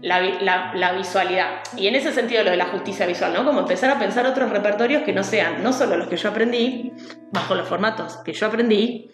[0.00, 1.60] la, visualidad.
[1.76, 3.44] Y en ese sentido lo de la justicia visual, ¿no?
[3.44, 6.92] Como empezar a pensar otros repertorios que no sean no solo los que yo aprendí,
[7.30, 9.10] bajo los formatos que yo aprendí.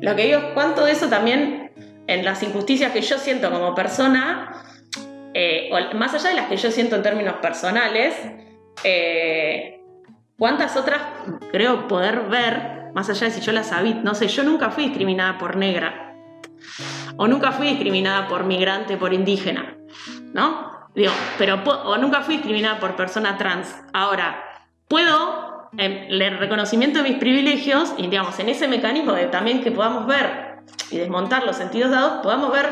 [0.00, 1.63] Lo que digo es cuánto de eso también
[2.06, 4.52] en las injusticias que yo siento como persona,
[5.32, 8.14] eh, más allá de las que yo siento en términos personales,
[8.82, 9.80] eh,
[10.38, 11.00] cuántas otras
[11.50, 14.84] creo poder ver, más allá de si yo las sabía, no sé, yo nunca fui
[14.84, 16.14] discriminada por negra
[17.16, 19.76] o nunca fui discriminada por migrante, por indígena,
[20.32, 20.72] ¿no?
[20.94, 23.74] Digo, pero o nunca fui discriminada por persona trans.
[23.92, 24.44] Ahora,
[24.86, 29.72] puedo, en el reconocimiento de mis privilegios, y digamos, en ese mecanismo de también que
[29.72, 30.53] podamos ver
[30.94, 32.66] y desmontar los sentidos dados, podamos ver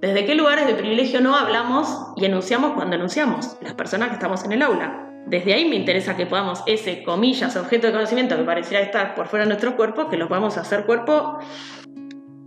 [0.00, 4.44] desde qué lugares de privilegio no hablamos y enunciamos cuando enunciamos, las personas que estamos
[4.44, 5.04] en el aula.
[5.26, 9.26] Desde ahí me interesa que podamos ese, comillas, objeto de conocimiento que pareciera estar por
[9.26, 11.38] fuera de nuestro cuerpo, que lo podamos hacer cuerpo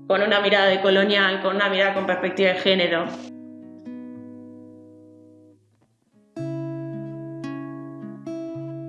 [0.07, 3.05] con una mirada de colonial, con una mirada con perspectiva de género.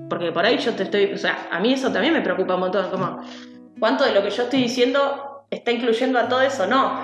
[0.09, 2.61] Porque por ahí yo te estoy, o sea, a mí eso también me preocupa un
[2.61, 3.20] montón, como,
[3.78, 7.01] ¿cuánto de lo que yo estoy diciendo está incluyendo a todo eso o no?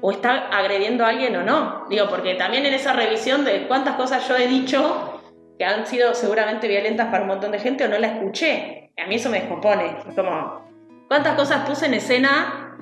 [0.00, 1.86] ¿O está agrediendo a alguien o no?
[1.90, 5.20] Digo, porque también en esa revisión de cuántas cosas yo he dicho
[5.58, 8.92] que han sido seguramente violentas para un montón de gente o no la escuché.
[8.96, 9.96] A mí eso me descompone.
[10.14, 10.64] Como,
[11.08, 12.76] ¿cuántas cosas puse en escena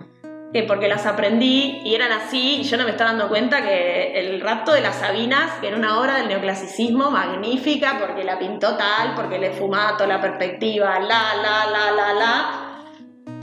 [0.52, 4.12] que porque las aprendí y eran así y yo no me estaba dando cuenta que
[4.20, 8.76] el rapto de las Sabinas, que era una obra del neoclasicismo magnífica porque la pintó
[8.76, 12.63] tal, porque le fumaba toda la perspectiva, la, la, la, la, la,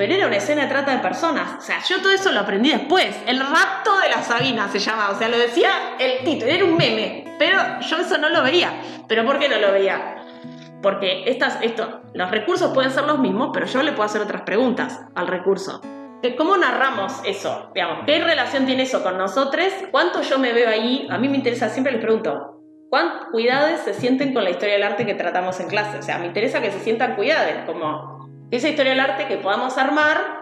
[0.02, 1.60] pero era una escena de trata de personas.
[1.60, 3.16] O sea, yo todo eso lo aprendí después.
[3.28, 5.12] El rapto de las Sabinas se llamaba.
[5.12, 6.52] O sea, lo decía el título.
[6.52, 7.36] Era un meme.
[7.38, 8.82] Pero yo eso no lo veía.
[9.08, 10.16] ¿Pero por qué no lo veía?
[10.82, 14.42] Porque estas, esto, los recursos pueden ser los mismos, pero yo le puedo hacer otras
[14.42, 15.82] preguntas al recurso.
[16.36, 17.70] ¿Cómo narramos eso?
[17.76, 19.68] Digamos, ¿qué relación tiene eso con nosotros?
[19.92, 21.08] ¿Cuánto yo me veo ahí?
[21.12, 22.60] A mí me interesa, siempre les pregunto,
[22.90, 26.00] ¿cuántos cuidados se sienten con la historia del arte que tratamos en clase?
[26.00, 28.21] O sea, me interesa que se sientan cuidados, como
[28.52, 30.42] esa historia del arte que podamos armar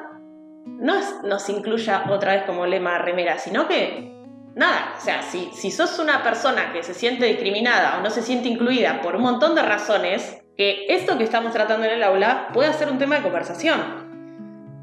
[0.65, 4.11] no nos incluya otra vez como lema remera, sino que
[4.55, 8.21] nada, o sea, si, si sos una persona que se siente discriminada o no se
[8.21, 12.49] siente incluida por un montón de razones, que esto que estamos tratando en el aula
[12.53, 14.09] puede ser un tema de conversación.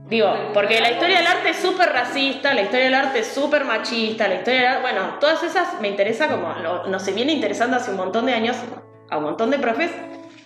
[0.09, 3.65] Digo, porque la historia del arte es súper racista, la historia del arte es súper
[3.65, 6.55] machista, la historia del arte, bueno, todas esas me interesa como,
[6.87, 8.57] nos se viene interesando hace un montón de años
[9.11, 9.91] a un montón de profes,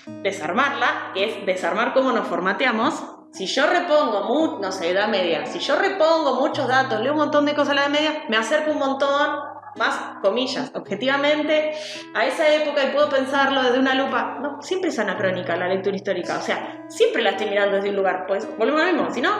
[0.06, 3.02] desarmarla, que es desarmar cómo nos formateamos.
[3.32, 7.46] Si yo repongo, no sé, edad media, si yo repongo muchos datos, leo un montón
[7.46, 9.38] de cosas a la edad media, me acerco un montón,
[9.76, 11.72] más comillas, objetivamente,
[12.14, 14.38] a esa época y puedo pensarlo desde una lupa.
[14.40, 17.96] No, siempre es anacrónica la lectura histórica, o sea, siempre la estoy mirando desde un
[17.96, 19.30] lugar, pues volvemos lo mismo, si no,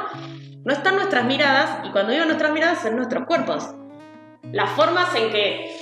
[0.65, 3.75] no están nuestras miradas, y cuando digo nuestras miradas, en nuestros cuerpos.
[4.53, 5.77] Las formas en que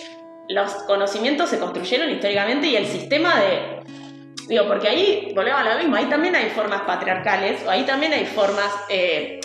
[0.48, 3.82] los conocimientos se construyeron históricamente y el sistema de
[4.48, 8.14] Digo, porque ahí volvemos a lo mismo, ahí también hay formas patriarcales, o ahí también
[8.14, 9.40] hay formas eh,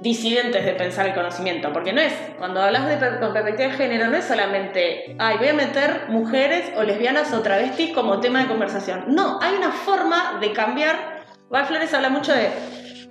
[0.00, 4.06] disidentes de pensar el conocimiento, porque no es, cuando hablas de con perspectiva de género,
[4.06, 8.46] no es solamente, ay, voy a meter mujeres o lesbianas o travestis como tema de
[8.46, 9.04] conversación.
[9.08, 11.24] No, hay una forma de cambiar.
[11.50, 12.48] Val Flores habla mucho de,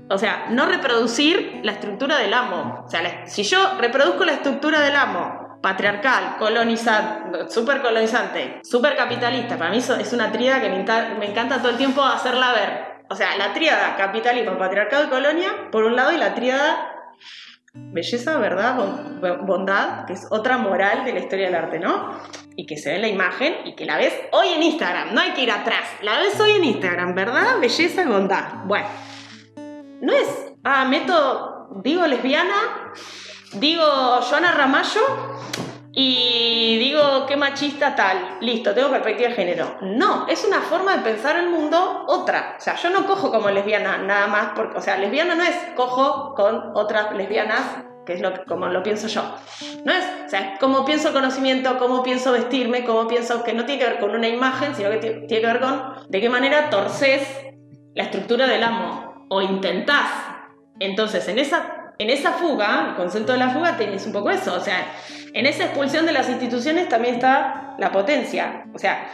[0.10, 2.84] o sea, no reproducir la estructura del amo.
[2.86, 9.58] O sea, si yo reproduzco la estructura del amo patriarcal, colonizante, súper colonizante, súper capitalista.
[9.58, 13.00] Para mí es una tríada que me, encanta todo el tiempo hacerla ver.
[13.10, 16.96] O sea, la tríada capitalismo, patriarcado y colonia, por un lado, y la tríada
[17.74, 18.78] belleza, verdad,
[19.42, 22.20] bondad, que es otra moral de la historia del arte, ¿no?
[22.56, 25.22] Y que se ve en la imagen y que la ves hoy en Instagram, no
[25.22, 27.60] hay que ir atrás, la ves hoy en Instagram, ¿verdad?
[27.60, 28.66] Belleza y bondad.
[28.66, 28.88] Bueno,
[30.02, 32.92] no es, ah, meto, digo lesbiana,
[33.54, 33.84] digo
[34.22, 35.02] Joana Ramallo
[35.92, 39.78] y digo qué machista tal, listo, tengo perspectiva de género.
[39.82, 42.56] No, es una forma de pensar el mundo otra.
[42.58, 45.56] O sea, yo no cojo como lesbiana nada más, porque, o sea, lesbiana no es
[45.76, 49.24] cojo con otras lesbianas, que es lo, como lo pienso yo.
[49.84, 53.66] No es, o sea, cómo pienso el conocimiento, cómo pienso vestirme, cómo pienso que no
[53.66, 56.70] tiene que ver con una imagen, sino que tiene que ver con de qué manera
[56.70, 57.28] torces
[57.96, 60.10] la estructura del amo o intentás.
[60.80, 64.56] Entonces, en esa en esa fuga, el concepto de la fuga tienes un poco eso,
[64.56, 64.88] o sea,
[65.34, 69.10] en esa expulsión de las instituciones también está la potencia, o sea,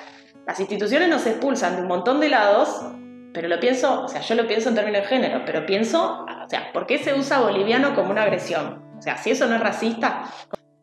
[0.46, 2.86] las instituciones nos expulsan de un montón de lados,
[3.34, 6.48] pero lo pienso, o sea, yo lo pienso en términos de género, pero pienso, o
[6.48, 8.84] sea, ¿por qué se usa boliviano como una agresión?
[8.98, 10.26] O sea, si eso no es racista,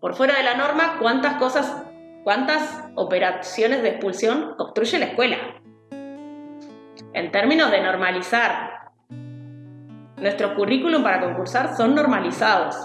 [0.00, 1.84] por fuera de la norma, ¿cuántas cosas,
[2.24, 5.36] cuántas operaciones de expulsión construye la escuela?
[7.14, 8.81] En términos de normalizar
[10.16, 12.76] Nuestros currículum para concursar son normalizados.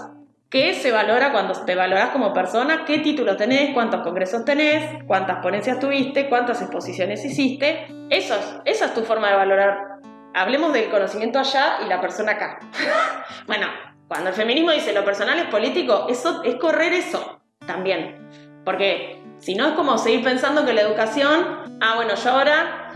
[0.50, 2.84] ¿Qué se valora cuando te valoras como persona?
[2.86, 3.74] ¿Qué título tenés?
[3.74, 5.04] ¿Cuántos congresos tenés?
[5.06, 6.28] ¿Cuántas ponencias tuviste?
[6.28, 7.86] ¿Cuántas exposiciones hiciste?
[8.08, 9.98] Eso es, esa es tu forma de valorar.
[10.34, 12.60] Hablemos del conocimiento allá y la persona acá.
[13.46, 13.66] bueno,
[14.08, 18.30] cuando el feminismo dice lo personal es político, eso es correr eso también.
[18.64, 22.90] Porque si no es como seguir pensando que la educación, ah, bueno, yo ahora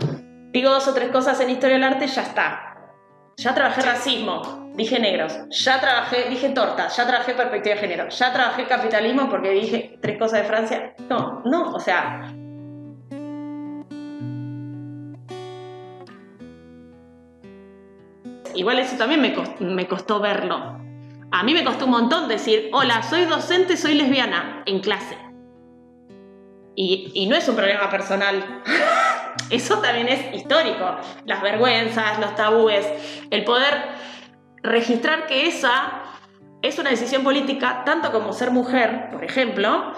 [0.51, 2.72] digo dos o tres cosas en historia del arte, ya está
[3.37, 8.33] ya trabajé racismo, dije negros, ya trabajé, dije tortas, ya trabajé perspectiva de género, ya
[8.33, 10.93] trabajé capitalismo porque dije tres cosas de Francia.
[11.09, 12.31] No, no, o sea,
[18.55, 20.79] igual eso también me costó, me costó verlo.
[21.31, 25.17] A mí me costó un montón decir, hola, soy docente, soy lesbiana, en clase.
[26.75, 28.63] Y, no es un problema personal.
[29.49, 30.97] Eso también es histórico.
[31.25, 32.87] Las vergüenzas, los tabúes,
[33.29, 33.73] el poder
[34.61, 36.03] registrar que esa
[36.61, 39.93] es una decisión política, tanto como ser mujer, por ejemplo,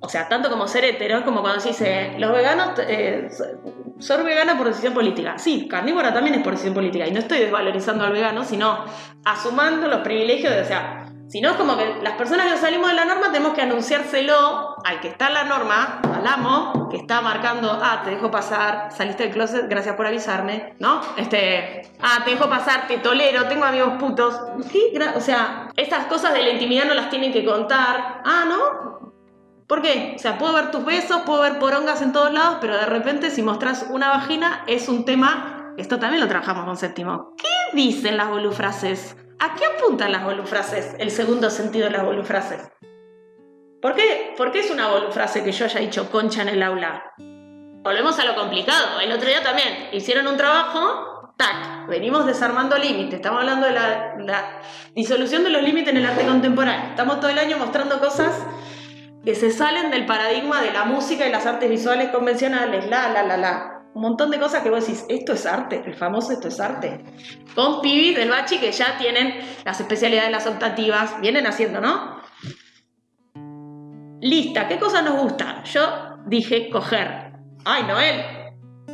[0.00, 3.28] o sea, tanto como ser hetero, como cuando se dice, los veganos, eh,
[4.00, 5.38] ser vegana por decisión política.
[5.38, 7.06] Sí, carnívora también es por decisión política.
[7.06, 8.84] Y no estoy desvalorizando al vegano, sino
[9.24, 12.88] asumando los privilegios de, o sea, si no es como que las personas que salimos
[12.88, 16.98] de la norma tenemos que anunciárselo al que está en la norma, al amo, que
[16.98, 21.00] está marcando, ah, te dejo pasar, saliste del closet, gracias por avisarme, ¿no?
[21.16, 24.38] Este, ah, te dejo pasar, te tolero, tengo amigos putos.
[24.70, 24.92] ¿Qué?
[25.16, 28.20] O sea, estas cosas de la intimidad no las tienen que contar.
[28.24, 29.12] Ah, ¿no?
[29.66, 30.12] ¿Por qué?
[30.16, 33.30] O sea, puedo ver tus besos, puedo ver porongas en todos lados, pero de repente
[33.30, 37.32] si mostras una vagina es un tema, esto también lo trabajamos con séptimo.
[37.38, 39.16] ¿Qué dicen las bolufrases?
[39.42, 40.94] ¿A qué apuntan las bolufrases?
[41.00, 42.60] El segundo sentido de las bolufrases.
[43.80, 47.12] ¿Por qué, ¿Por qué es una bolufrase que yo haya dicho concha en el aula?
[47.18, 49.00] Volvemos a lo complicado.
[49.00, 53.14] El otro día también hicieron un trabajo, tac, venimos desarmando límites.
[53.14, 54.60] Estamos hablando de la
[54.94, 56.90] disolución de los límites en el arte contemporáneo.
[56.90, 58.46] Estamos todo el año mostrando cosas
[59.24, 63.24] que se salen del paradigma de la música y las artes visuales convencionales, la, la,
[63.24, 63.81] la, la.
[63.94, 67.04] Un montón de cosas que vos decís, esto es arte, el famoso esto es arte.
[67.54, 72.22] Con pibis del bachi que ya tienen las especialidades, las optativas, vienen haciendo, ¿no?
[74.20, 75.62] Lista, ¿qué cosa nos gusta?
[75.64, 77.32] Yo dije coger.
[77.64, 78.24] Ay, Noel,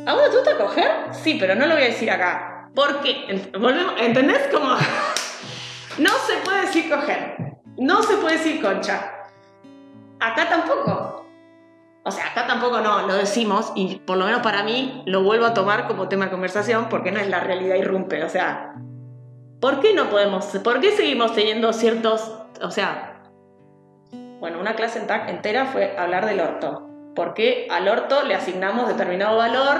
[0.05, 0.91] ¿a vos te gusta coger?
[1.11, 2.69] Sí, pero no lo voy a decir acá.
[2.75, 4.47] Porque, volvemos, ¿entendés?
[4.51, 4.69] Como,
[5.97, 7.37] no se puede decir coger,
[7.77, 9.15] no se puede decir concha
[10.19, 11.08] acá tampoco.
[12.09, 15.45] O sea, acá tampoco no, lo decimos y por lo menos para mí lo vuelvo
[15.45, 18.23] a tomar como tema de conversación porque no es la realidad irrumpe.
[18.23, 18.73] O sea,
[19.61, 23.21] ¿por qué no podemos, por qué seguimos teniendo ciertos, o sea,
[24.39, 26.89] bueno, una clase entera fue hablar del orto.
[27.15, 29.77] ¿Por qué al orto le asignamos determinado valor?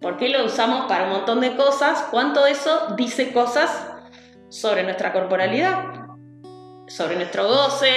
[0.00, 2.06] ¿Por qué lo usamos para un montón de cosas?
[2.10, 3.88] ¿Cuánto de eso dice cosas
[4.48, 6.06] sobre nuestra corporalidad?
[6.86, 7.92] Sobre nuestro goce,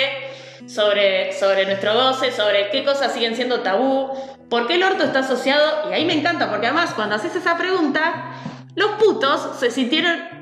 [0.67, 4.11] sobre, sobre nuestro goce, sobre qué cosas siguen siendo tabú,
[4.49, 7.57] por qué el orto está asociado, y ahí me encanta, porque además cuando haces esa
[7.57, 8.33] pregunta,
[8.75, 10.35] los putos se sintieron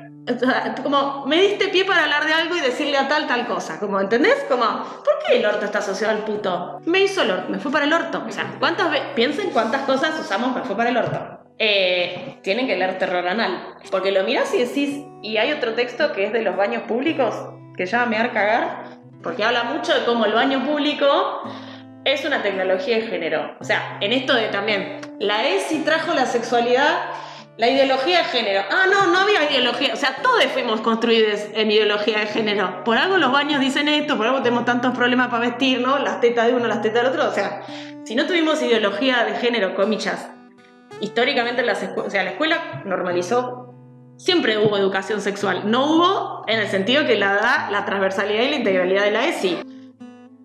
[0.82, 4.00] como me diste pie para hablar de algo y decirle a tal tal cosa, como
[4.00, 4.44] ¿entendés?
[4.48, 6.80] Como, ¿por qué el orto está asociado al puto?
[6.86, 8.22] Me hizo el orto, me fue para el orto.
[8.26, 11.40] O sea, ¿cuántas piensen cuántas cosas usamos me fue para el orto.
[11.58, 16.12] Eh, tienen que leer terror anal, porque lo miras y decís, y hay otro texto
[16.12, 17.34] que es de los baños públicos,
[17.76, 18.93] que ya me a cagar,
[19.24, 21.42] porque habla mucho de cómo el baño público
[22.04, 23.56] es una tecnología de género.
[23.58, 27.06] O sea, en esto de también, la ESI trajo la sexualidad,
[27.56, 28.62] la ideología de género.
[28.70, 29.94] Ah, no, no había ideología.
[29.94, 32.84] O sea, todos fuimos construidos en ideología de género.
[32.84, 35.98] Por algo los baños dicen esto, por algo tenemos tantos problemas para vestir, ¿no?
[35.98, 37.28] Las tetas de uno, las tetas del otro.
[37.28, 37.62] O sea,
[38.04, 40.28] si no tuvimos ideología de género, comillas,
[41.00, 43.63] históricamente las o sea, la escuela normalizó
[44.16, 45.70] Siempre hubo educación sexual.
[45.70, 49.26] No hubo en el sentido que la da la transversalidad y la integralidad de la
[49.26, 49.58] ESI.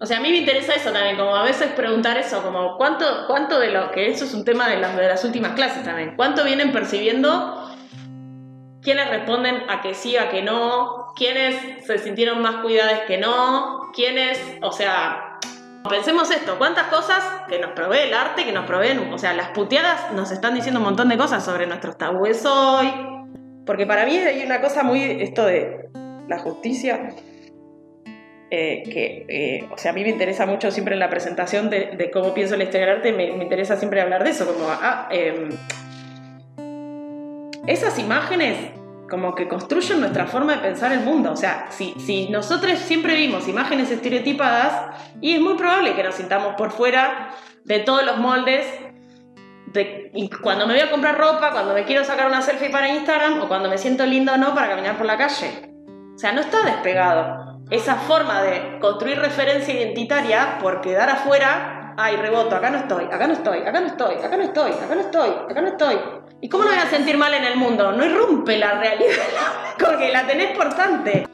[0.01, 3.05] O sea, a mí me interesa eso también, como a veces preguntar eso, como cuánto,
[3.27, 6.13] cuánto de lo que eso es un tema de las, de las últimas clases también,
[6.15, 7.69] cuánto vienen percibiendo,
[8.81, 13.91] quiénes responden a que sí, a que no, quiénes se sintieron más cuidadas que no,
[13.93, 15.37] quiénes, o sea,
[15.89, 19.49] pensemos esto, cuántas cosas que nos provee el arte, que nos proveen, o sea, las
[19.49, 23.18] puteadas nos están diciendo un montón de cosas sobre nuestros tabúes hoy,
[23.69, 25.89] porque para mí hay una cosa muy, esto de
[26.27, 27.11] la justicia,
[28.49, 32.09] eh, que, eh, o sea, a mí me interesa mucho siempre en la presentación de,
[32.11, 35.49] cómo pienso la historia del arte, me, interesa siempre hablar de eso, como, ah, em,
[37.67, 38.57] esas imágenes
[39.07, 41.31] como que construyen nuestra forma de pensar el mundo.
[41.31, 46.15] O sea, si, si nosotros siempre vimos imágenes estereotipadas, y es muy probable que nos
[46.15, 48.65] sintamos por fuera de todos los moldes
[49.73, 53.41] y cuando me voy a comprar ropa, cuando me quiero sacar una selfie para Instagram
[53.41, 55.69] o cuando me siento lindo o no para caminar por la calle.
[56.15, 57.59] O sea, no está despegado.
[57.69, 63.27] Esa forma de construir referencia identitaria por quedar afuera, ay, reboto, acá no estoy, acá
[63.27, 65.95] no estoy, acá no estoy, acá no estoy, acá no estoy, acá no estoy.
[66.41, 67.91] ¿Y cómo no voy a sentir mal en el mundo?
[67.91, 69.13] No irrumpe la realidad,
[69.79, 71.27] porque la tenés portante.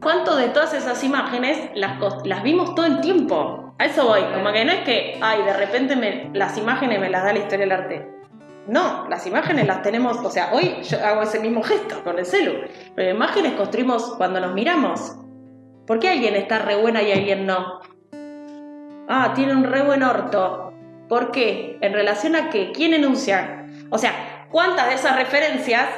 [0.00, 3.71] ¿Cuánto de todas esas imágenes las, las vimos todo el tiempo?
[3.82, 7.10] A eso voy, como que no es que, ay, de repente me, las imágenes me
[7.10, 8.08] las da la historia del arte.
[8.68, 12.24] No, las imágenes las tenemos, o sea, hoy yo hago ese mismo gesto con el
[12.24, 12.60] celu,
[12.94, 15.16] pero imágenes construimos cuando nos miramos.
[15.84, 17.80] ¿Por qué alguien está re buena y alguien no?
[19.08, 20.72] Ah, tiene un re buen orto.
[21.08, 21.78] ¿Por qué?
[21.80, 22.70] ¿En relación a qué?
[22.70, 23.66] ¿Quién enuncia?
[23.90, 25.88] O sea, ¿cuántas de esas referencias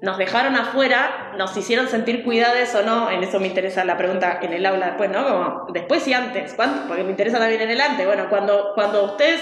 [0.00, 3.10] nos dejaron afuera, nos hicieron sentir cuidadas o no?
[3.10, 5.26] En eso me interesa la pregunta en el aula después, ¿no?
[5.26, 6.54] Como después y antes.
[6.54, 6.86] ¿Cuánto?
[6.86, 8.06] Porque me interesa también en el antes.
[8.06, 9.40] Bueno, cuando, cuando ustedes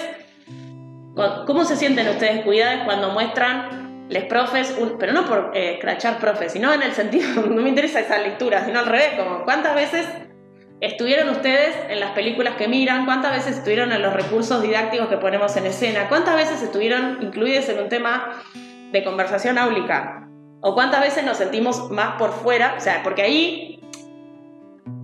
[1.47, 6.53] ¿Cómo se sienten ustedes cuidadas cuando muestran les profes, pero no por eh, escrachar profes,
[6.53, 10.07] sino en el sentido, no me interesa esa lectura, sino al revés, como cuántas veces
[10.81, 15.17] estuvieron ustedes en las películas que miran, cuántas veces estuvieron en los recursos didácticos que
[15.17, 18.43] ponemos en escena, cuántas veces estuvieron incluidos en un tema
[18.93, 20.26] de conversación áulica,
[20.69, 23.79] o cuántas veces nos sentimos más por fuera, o sea, porque ahí,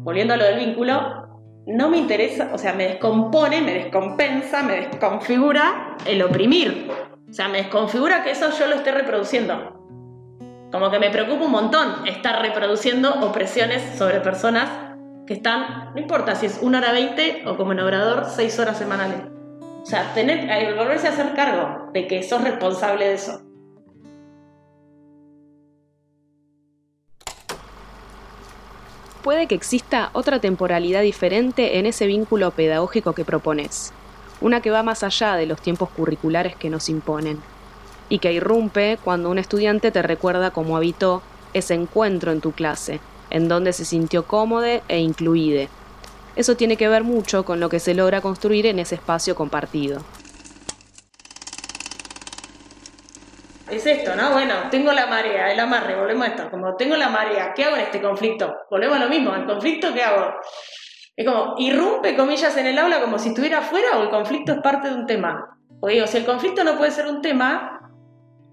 [0.03, 1.29] volviendo a lo del vínculo,
[1.67, 6.91] no me interesa, o sea, me descompone, me descompensa, me desconfigura el oprimir.
[7.31, 9.79] O sea, me desconfigura que eso yo lo esté reproduciendo.
[10.73, 14.69] Como que me preocupa un montón estar reproduciendo opresiones sobre personas
[15.29, 18.79] que están, no importa si es una hora veinte o como en obrador, seis horas
[18.79, 19.21] semanales.
[19.81, 23.52] O sea, tener, eh, volverse a hacer cargo de que sos responsable de eso.
[29.23, 33.93] Puede que exista otra temporalidad diferente en ese vínculo pedagógico que propones,
[34.41, 37.41] una que va más allá de los tiempos curriculares que nos imponen,
[38.09, 41.23] y que irrumpe cuando un estudiante te recuerda cómo habitó
[41.55, 43.01] ese encuentro en tu clase,
[43.31, 45.69] en donde se sintió cómodo e incluido.
[46.35, 50.01] Eso tiene que ver mucho con lo que se logra construir en ese espacio compartido.
[53.83, 54.33] Es esto, ¿no?
[54.33, 56.51] Bueno, tengo la marea, el amarre, volvemos a esto.
[56.51, 58.55] Como tengo la marea, ¿qué hago en este conflicto?
[58.71, 60.35] Volvemos a lo mismo, ¿el conflicto qué hago?
[61.17, 64.59] Es como, irrumpe comillas en el aula como si estuviera afuera o el conflicto es
[64.61, 65.59] parte de un tema.
[65.81, 67.91] O digo, si el conflicto no puede ser un tema,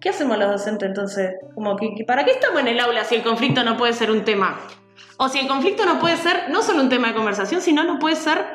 [0.02, 1.36] ¿qué hacemos los docentes entonces?
[1.54, 1.78] Como
[2.08, 4.60] ¿para qué estamos en el aula si el conflicto no puede ser un tema?
[5.18, 8.00] O si el conflicto no puede ser no solo un tema de conversación, sino no
[8.00, 8.46] puede ser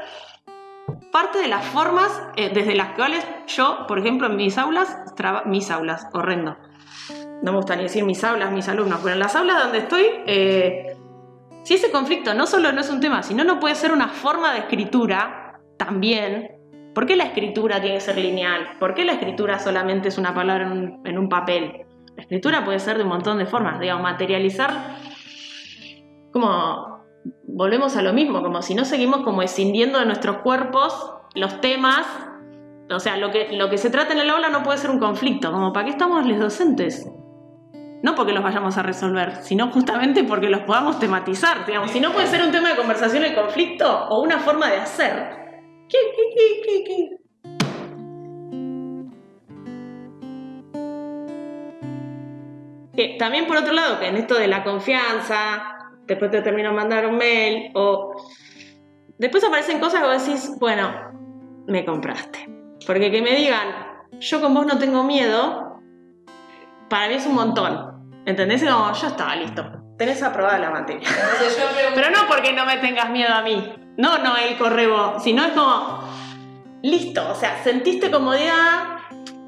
[1.14, 4.98] parte de las formas eh, desde las cuales yo, por ejemplo, en mis aulas,
[5.46, 6.56] mis aulas, horrendo.
[7.40, 10.06] No me gusta ni decir mis aulas, mis alumnos, pero en las aulas donde estoy,
[10.26, 10.96] eh,
[11.62, 14.52] si ese conflicto no solo no es un tema, sino no puede ser una forma
[14.54, 16.56] de escritura también,
[16.92, 18.76] ¿por qué la escritura tiene que ser lineal?
[18.80, 21.86] ¿Por qué la escritura solamente es una palabra en un, en un papel?
[22.16, 24.96] La escritura puede ser de un montón de formas, digamos, materializar
[26.32, 26.93] como
[27.46, 32.06] volvemos a lo mismo, como si no seguimos como escindiendo de nuestros cuerpos los temas.
[32.90, 34.98] O sea, lo que, lo que se trata en el aula no puede ser un
[34.98, 37.10] conflicto, como para qué estamos los docentes.
[38.02, 41.64] No porque los vayamos a resolver, sino justamente porque los podamos tematizar.
[41.64, 44.76] Digamos, si no puede ser un tema de conversación el conflicto o una forma de
[44.76, 45.44] hacer.
[45.88, 46.84] ¿Qué, qué,
[52.96, 55.73] qué, también por otro lado, que en esto de la confianza,
[56.06, 58.14] después te termino de mandar un mail o
[59.18, 60.92] después aparecen cosas que vos decís, bueno,
[61.66, 62.48] me compraste.
[62.86, 63.68] Porque que me digan,
[64.20, 65.80] yo con vos no tengo miedo,
[66.88, 67.94] para mí es un montón.
[68.26, 68.64] ¿Entendés?
[68.64, 69.64] Como, yo estaba listo.
[69.98, 71.08] Tenés aprobada la materia.
[71.94, 73.74] Pero no porque no me tengas miedo a mí.
[73.96, 76.00] No, no el correo, sino es como,
[76.82, 77.30] listo.
[77.30, 78.93] O sea, sentiste comodidad,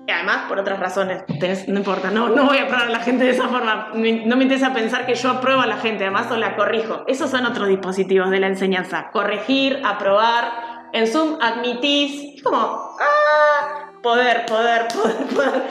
[0.06, 1.24] y además, por otras razones,
[1.66, 3.90] no importa, no, no voy a probar a la gente de esa forma.
[3.94, 7.02] No me interesa pensar que yo apruebo a la gente, además o la corrijo.
[7.08, 9.10] Esos son otros dispositivos de la enseñanza.
[9.12, 10.88] Corregir, aprobar.
[10.92, 12.36] En Zoom admitís.
[12.36, 13.90] Es como, ¡ah!
[14.00, 15.62] Poder, poder, poder, poder.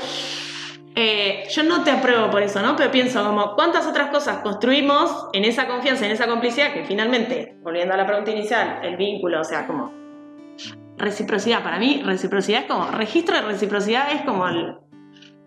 [0.96, 2.76] Eh, yo no te apruebo por eso, ¿no?
[2.76, 7.58] Pero pienso como, ¿cuántas otras cosas construimos en esa confianza, en esa complicidad que finalmente,
[7.62, 10.05] volviendo a la pregunta inicial, el vínculo, o sea, como
[10.98, 11.64] reciprocidad.
[11.64, 14.78] Para mí, reciprocidad es como, registro de reciprocidad es como el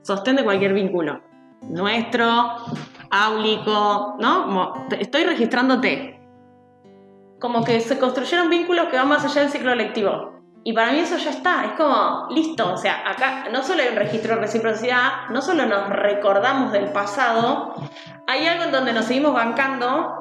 [0.02, 1.22] sostén de cualquier vínculo.
[1.62, 2.24] Nuestro,
[3.10, 4.44] áulico, ¿no?
[4.44, 6.20] Como, estoy registrándote.
[7.40, 10.38] Como que se construyeron vínculos que van más allá del ciclo lectivo.
[10.64, 13.88] Y para mí eso ya está, es como, listo, o sea, acá no solo hay
[13.88, 17.74] un registro de reciprocidad, no solo nos recordamos del pasado,
[18.26, 20.17] hay algo en donde nos seguimos bancando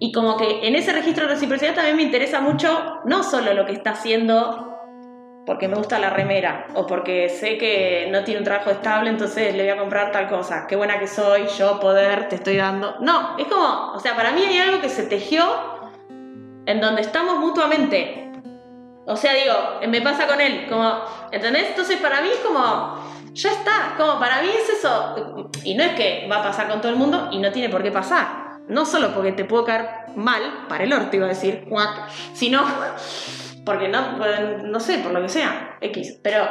[0.00, 3.66] y como que en ese registro de reciprocidad también me interesa mucho no solo lo
[3.66, 4.68] que está haciendo
[5.44, 9.54] porque me gusta la remera o porque sé que no tiene un trabajo estable, entonces
[9.54, 10.66] le voy a comprar tal cosa.
[10.66, 12.96] Qué buena que soy, yo poder, te estoy dando.
[13.00, 15.42] No, es como, o sea, para mí hay algo que se tejió
[16.66, 18.30] en donde estamos mutuamente.
[19.06, 19.54] O sea, digo,
[19.88, 20.92] me pasa con él, como,
[21.32, 21.68] ¿entendés?
[21.68, 25.48] Entonces para mí es como, ya está, como para mí es eso.
[25.64, 27.82] Y no es que va a pasar con todo el mundo y no tiene por
[27.82, 31.66] qué pasar no solo porque te puedo caer mal, para el orto iba a decir,
[32.32, 32.62] sino
[33.64, 34.18] porque no,
[34.64, 36.20] no sé, por lo que sea, X.
[36.22, 36.48] Pero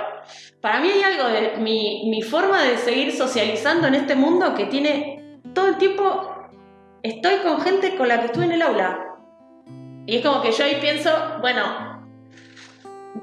[0.62, 4.66] para mí hay algo de mi, mi forma de seguir socializando en este mundo que
[4.66, 6.50] tiene todo el tiempo,
[7.02, 9.04] estoy con gente con la que estuve en el aula.
[10.06, 11.12] Y es como que yo ahí pienso,
[11.42, 11.98] bueno,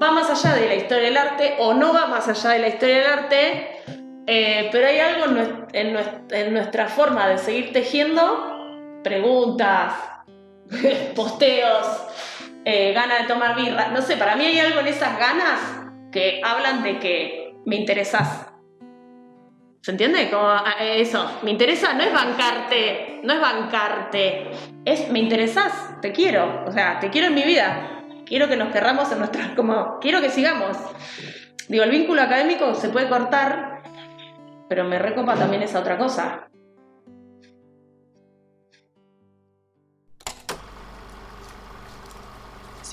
[0.01, 2.67] va más allá de la historia del arte o no va más allá de la
[2.67, 3.69] historia del arte,
[4.27, 5.25] eh, pero hay algo
[5.73, 8.54] en, nuestra forma de seguir tejiendo,
[9.05, 9.93] preguntas,
[11.15, 11.85] posteos,
[12.65, 15.59] eh, ganas de tomar birra, no sé, para mí hay algo en esas ganas
[16.11, 18.47] que hablan de que me interesas.
[19.83, 20.31] ¿Se entiende?
[20.31, 24.49] Como ah, eh, eso, me interesa, no es bancarte, no es bancarte,
[24.83, 28.73] es me interesas, te quiero, o sea, te quiero en mi vida, quiero que nos
[28.73, 30.75] querramos en nuestras, como, quiero que sigamos.
[31.67, 33.83] Digo, el vínculo académico se puede cortar,
[34.67, 36.47] pero me recopa también esa otra cosa.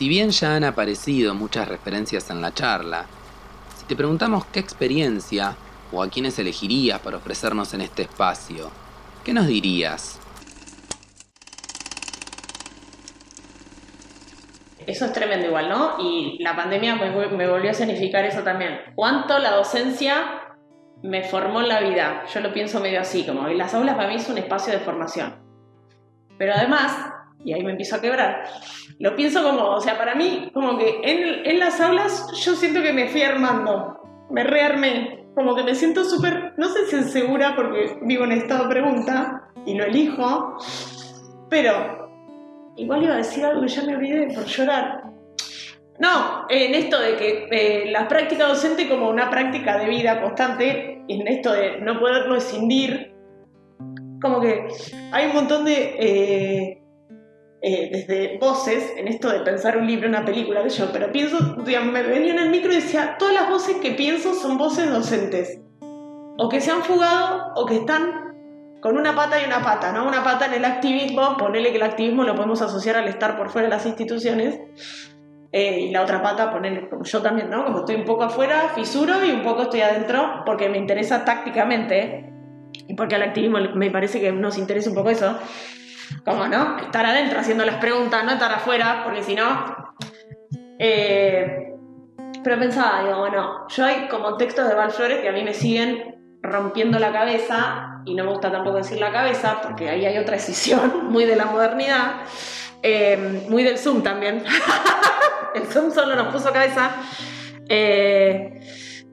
[0.02, 3.06] Si bien ya han aparecido muchas referencias en la charla,
[3.78, 5.54] si te preguntamos qué experiencia
[5.92, 8.72] o a quiénes elegirías para ofrecernos en este espacio,
[9.24, 10.18] ¿qué nos dirías?
[14.84, 15.94] Eso es tremendo igual, ¿no?
[16.00, 18.80] Y la pandemia me, volvió a significar eso también.
[18.96, 20.56] ¿Cuánto la docencia
[21.04, 22.24] me formó en la vida?
[22.34, 25.36] Yo lo pienso medio así, como las aulas para mí es un espacio de formación.
[26.38, 28.44] Pero además, y ahí me empiezo a quebrar,
[28.98, 32.92] lo pienso como, o sea, para mí, como que en, las aulas yo siento que
[32.92, 37.98] me fui armando, me rearmé, como que me siento súper, no sé si segura porque
[38.02, 40.56] vivo en estado de pregunta y lo elijo,
[41.48, 42.10] pero
[42.76, 45.02] igual iba a decir algo que ya me olvidé por llorar.
[45.98, 51.02] No, en esto de que eh, la práctica docente como una práctica de vida constante,
[51.06, 53.14] en esto de no poder rescindir,
[54.20, 54.66] como que
[55.12, 55.96] hay un montón de...
[55.98, 56.81] Eh,
[57.64, 61.38] eh, desde voces, en esto de pensar un libro, una película, que yo, pero pienso,
[61.64, 64.90] digamos, me venía en el micro y decía, todas las voces que pienso son voces
[64.90, 65.60] docentes,
[66.38, 68.32] o que se han fugado o que están
[68.80, 70.08] con una pata y una pata, ¿no?
[70.08, 73.48] Una pata en el activismo, ponerle que el activismo lo podemos asociar al estar por
[73.48, 74.58] fuera de las instituciones,
[75.52, 77.64] eh, y la otra pata, ponerle como yo también, ¿no?
[77.64, 82.28] Como estoy un poco afuera, fisuro y un poco estoy adentro, porque me interesa tácticamente,
[82.88, 85.38] y porque al activismo me parece que nos interesa un poco eso,
[86.24, 89.94] como no, estar adentro haciendo las preguntas, no estar afuera, porque si no...
[90.78, 91.72] Eh,
[92.42, 95.54] pero pensaba, digo, bueno, yo hay como textos de Val Flores que a mí me
[95.54, 100.18] siguen rompiendo la cabeza, y no me gusta tampoco decir la cabeza, porque ahí hay
[100.18, 102.22] otra decisión muy de la modernidad,
[102.82, 104.44] eh, muy del Zoom también.
[105.54, 106.90] El Zoom solo nos puso cabeza.
[107.68, 108.58] Eh,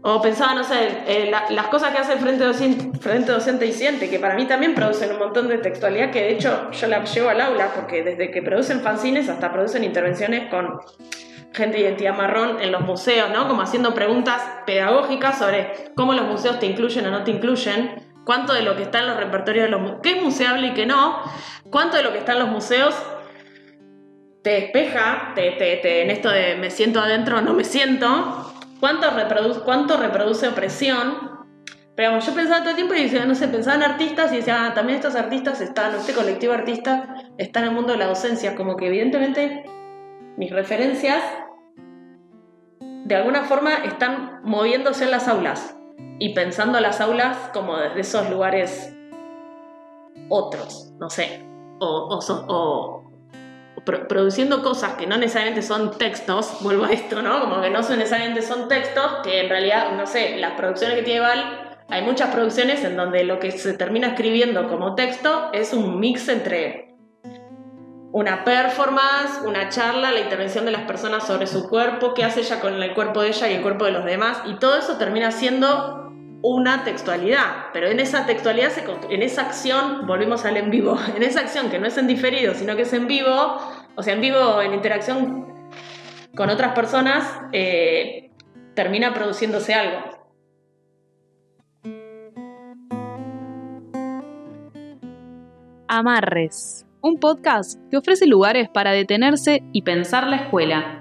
[0.02, 3.74] o pensaba, no sé, eh, las cosas que hace el Frente Docente, Frente Docente y
[3.74, 7.04] Siente, que para mí también producen un montón de textualidad, que de hecho yo la
[7.04, 10.80] llevo al aula, porque desde que producen fanzines hasta producen intervenciones con
[11.54, 13.48] gente de identidad marrón en los museos, ¿no?
[13.48, 18.54] Como haciendo preguntas pedagógicas sobre cómo los museos te incluyen o no te incluyen, cuánto
[18.54, 20.86] de lo que está en los repertorios de los museos, qué es museable y qué
[20.86, 21.20] no,
[21.70, 22.96] cuánto de lo que está en los museos
[24.44, 29.98] te despeja, te, te, en esto de me siento adentro o no me siento, ¿Cuánto
[29.98, 31.40] reproduce, opresión?
[31.96, 34.66] Pero yo pensaba todo el tiempo y decía, no sé, pensaba en artistas y decía,
[34.66, 38.08] ah, también estos artistas están, este colectivo de artistas está en el mundo de la
[38.08, 39.66] docencia, como que evidentemente
[40.38, 41.22] mis referencias
[42.80, 45.76] de alguna forma están moviéndose en las aulas
[46.20, 48.96] y pensando las aulas como desde esos lugares
[50.30, 51.46] otros, no sé,
[51.80, 52.99] o, o,
[53.84, 57.40] produciendo cosas que no necesariamente son textos, vuelvo a esto, ¿no?
[57.42, 61.04] Como que no son necesariamente son textos, que en realidad, no sé, las producciones que
[61.04, 65.74] tiene Val, hay muchas producciones en donde lo que se termina escribiendo como texto es
[65.74, 66.96] un mix entre
[68.12, 72.60] una performance, una charla, la intervención de las personas sobre su cuerpo, qué hace ella
[72.60, 75.32] con el cuerpo de ella y el cuerpo de los demás, y todo eso termina
[75.32, 75.99] siendo
[76.42, 78.72] una textualidad, pero en esa textualidad,
[79.10, 82.54] en esa acción, volvemos al en vivo, en esa acción que no es en diferido,
[82.54, 83.60] sino que es en vivo,
[83.96, 85.70] o sea, en vivo, en interacción
[86.36, 88.32] con otras personas, eh,
[88.74, 90.20] termina produciéndose algo.
[95.88, 100.99] Amarres, un podcast que ofrece lugares para detenerse y pensar la escuela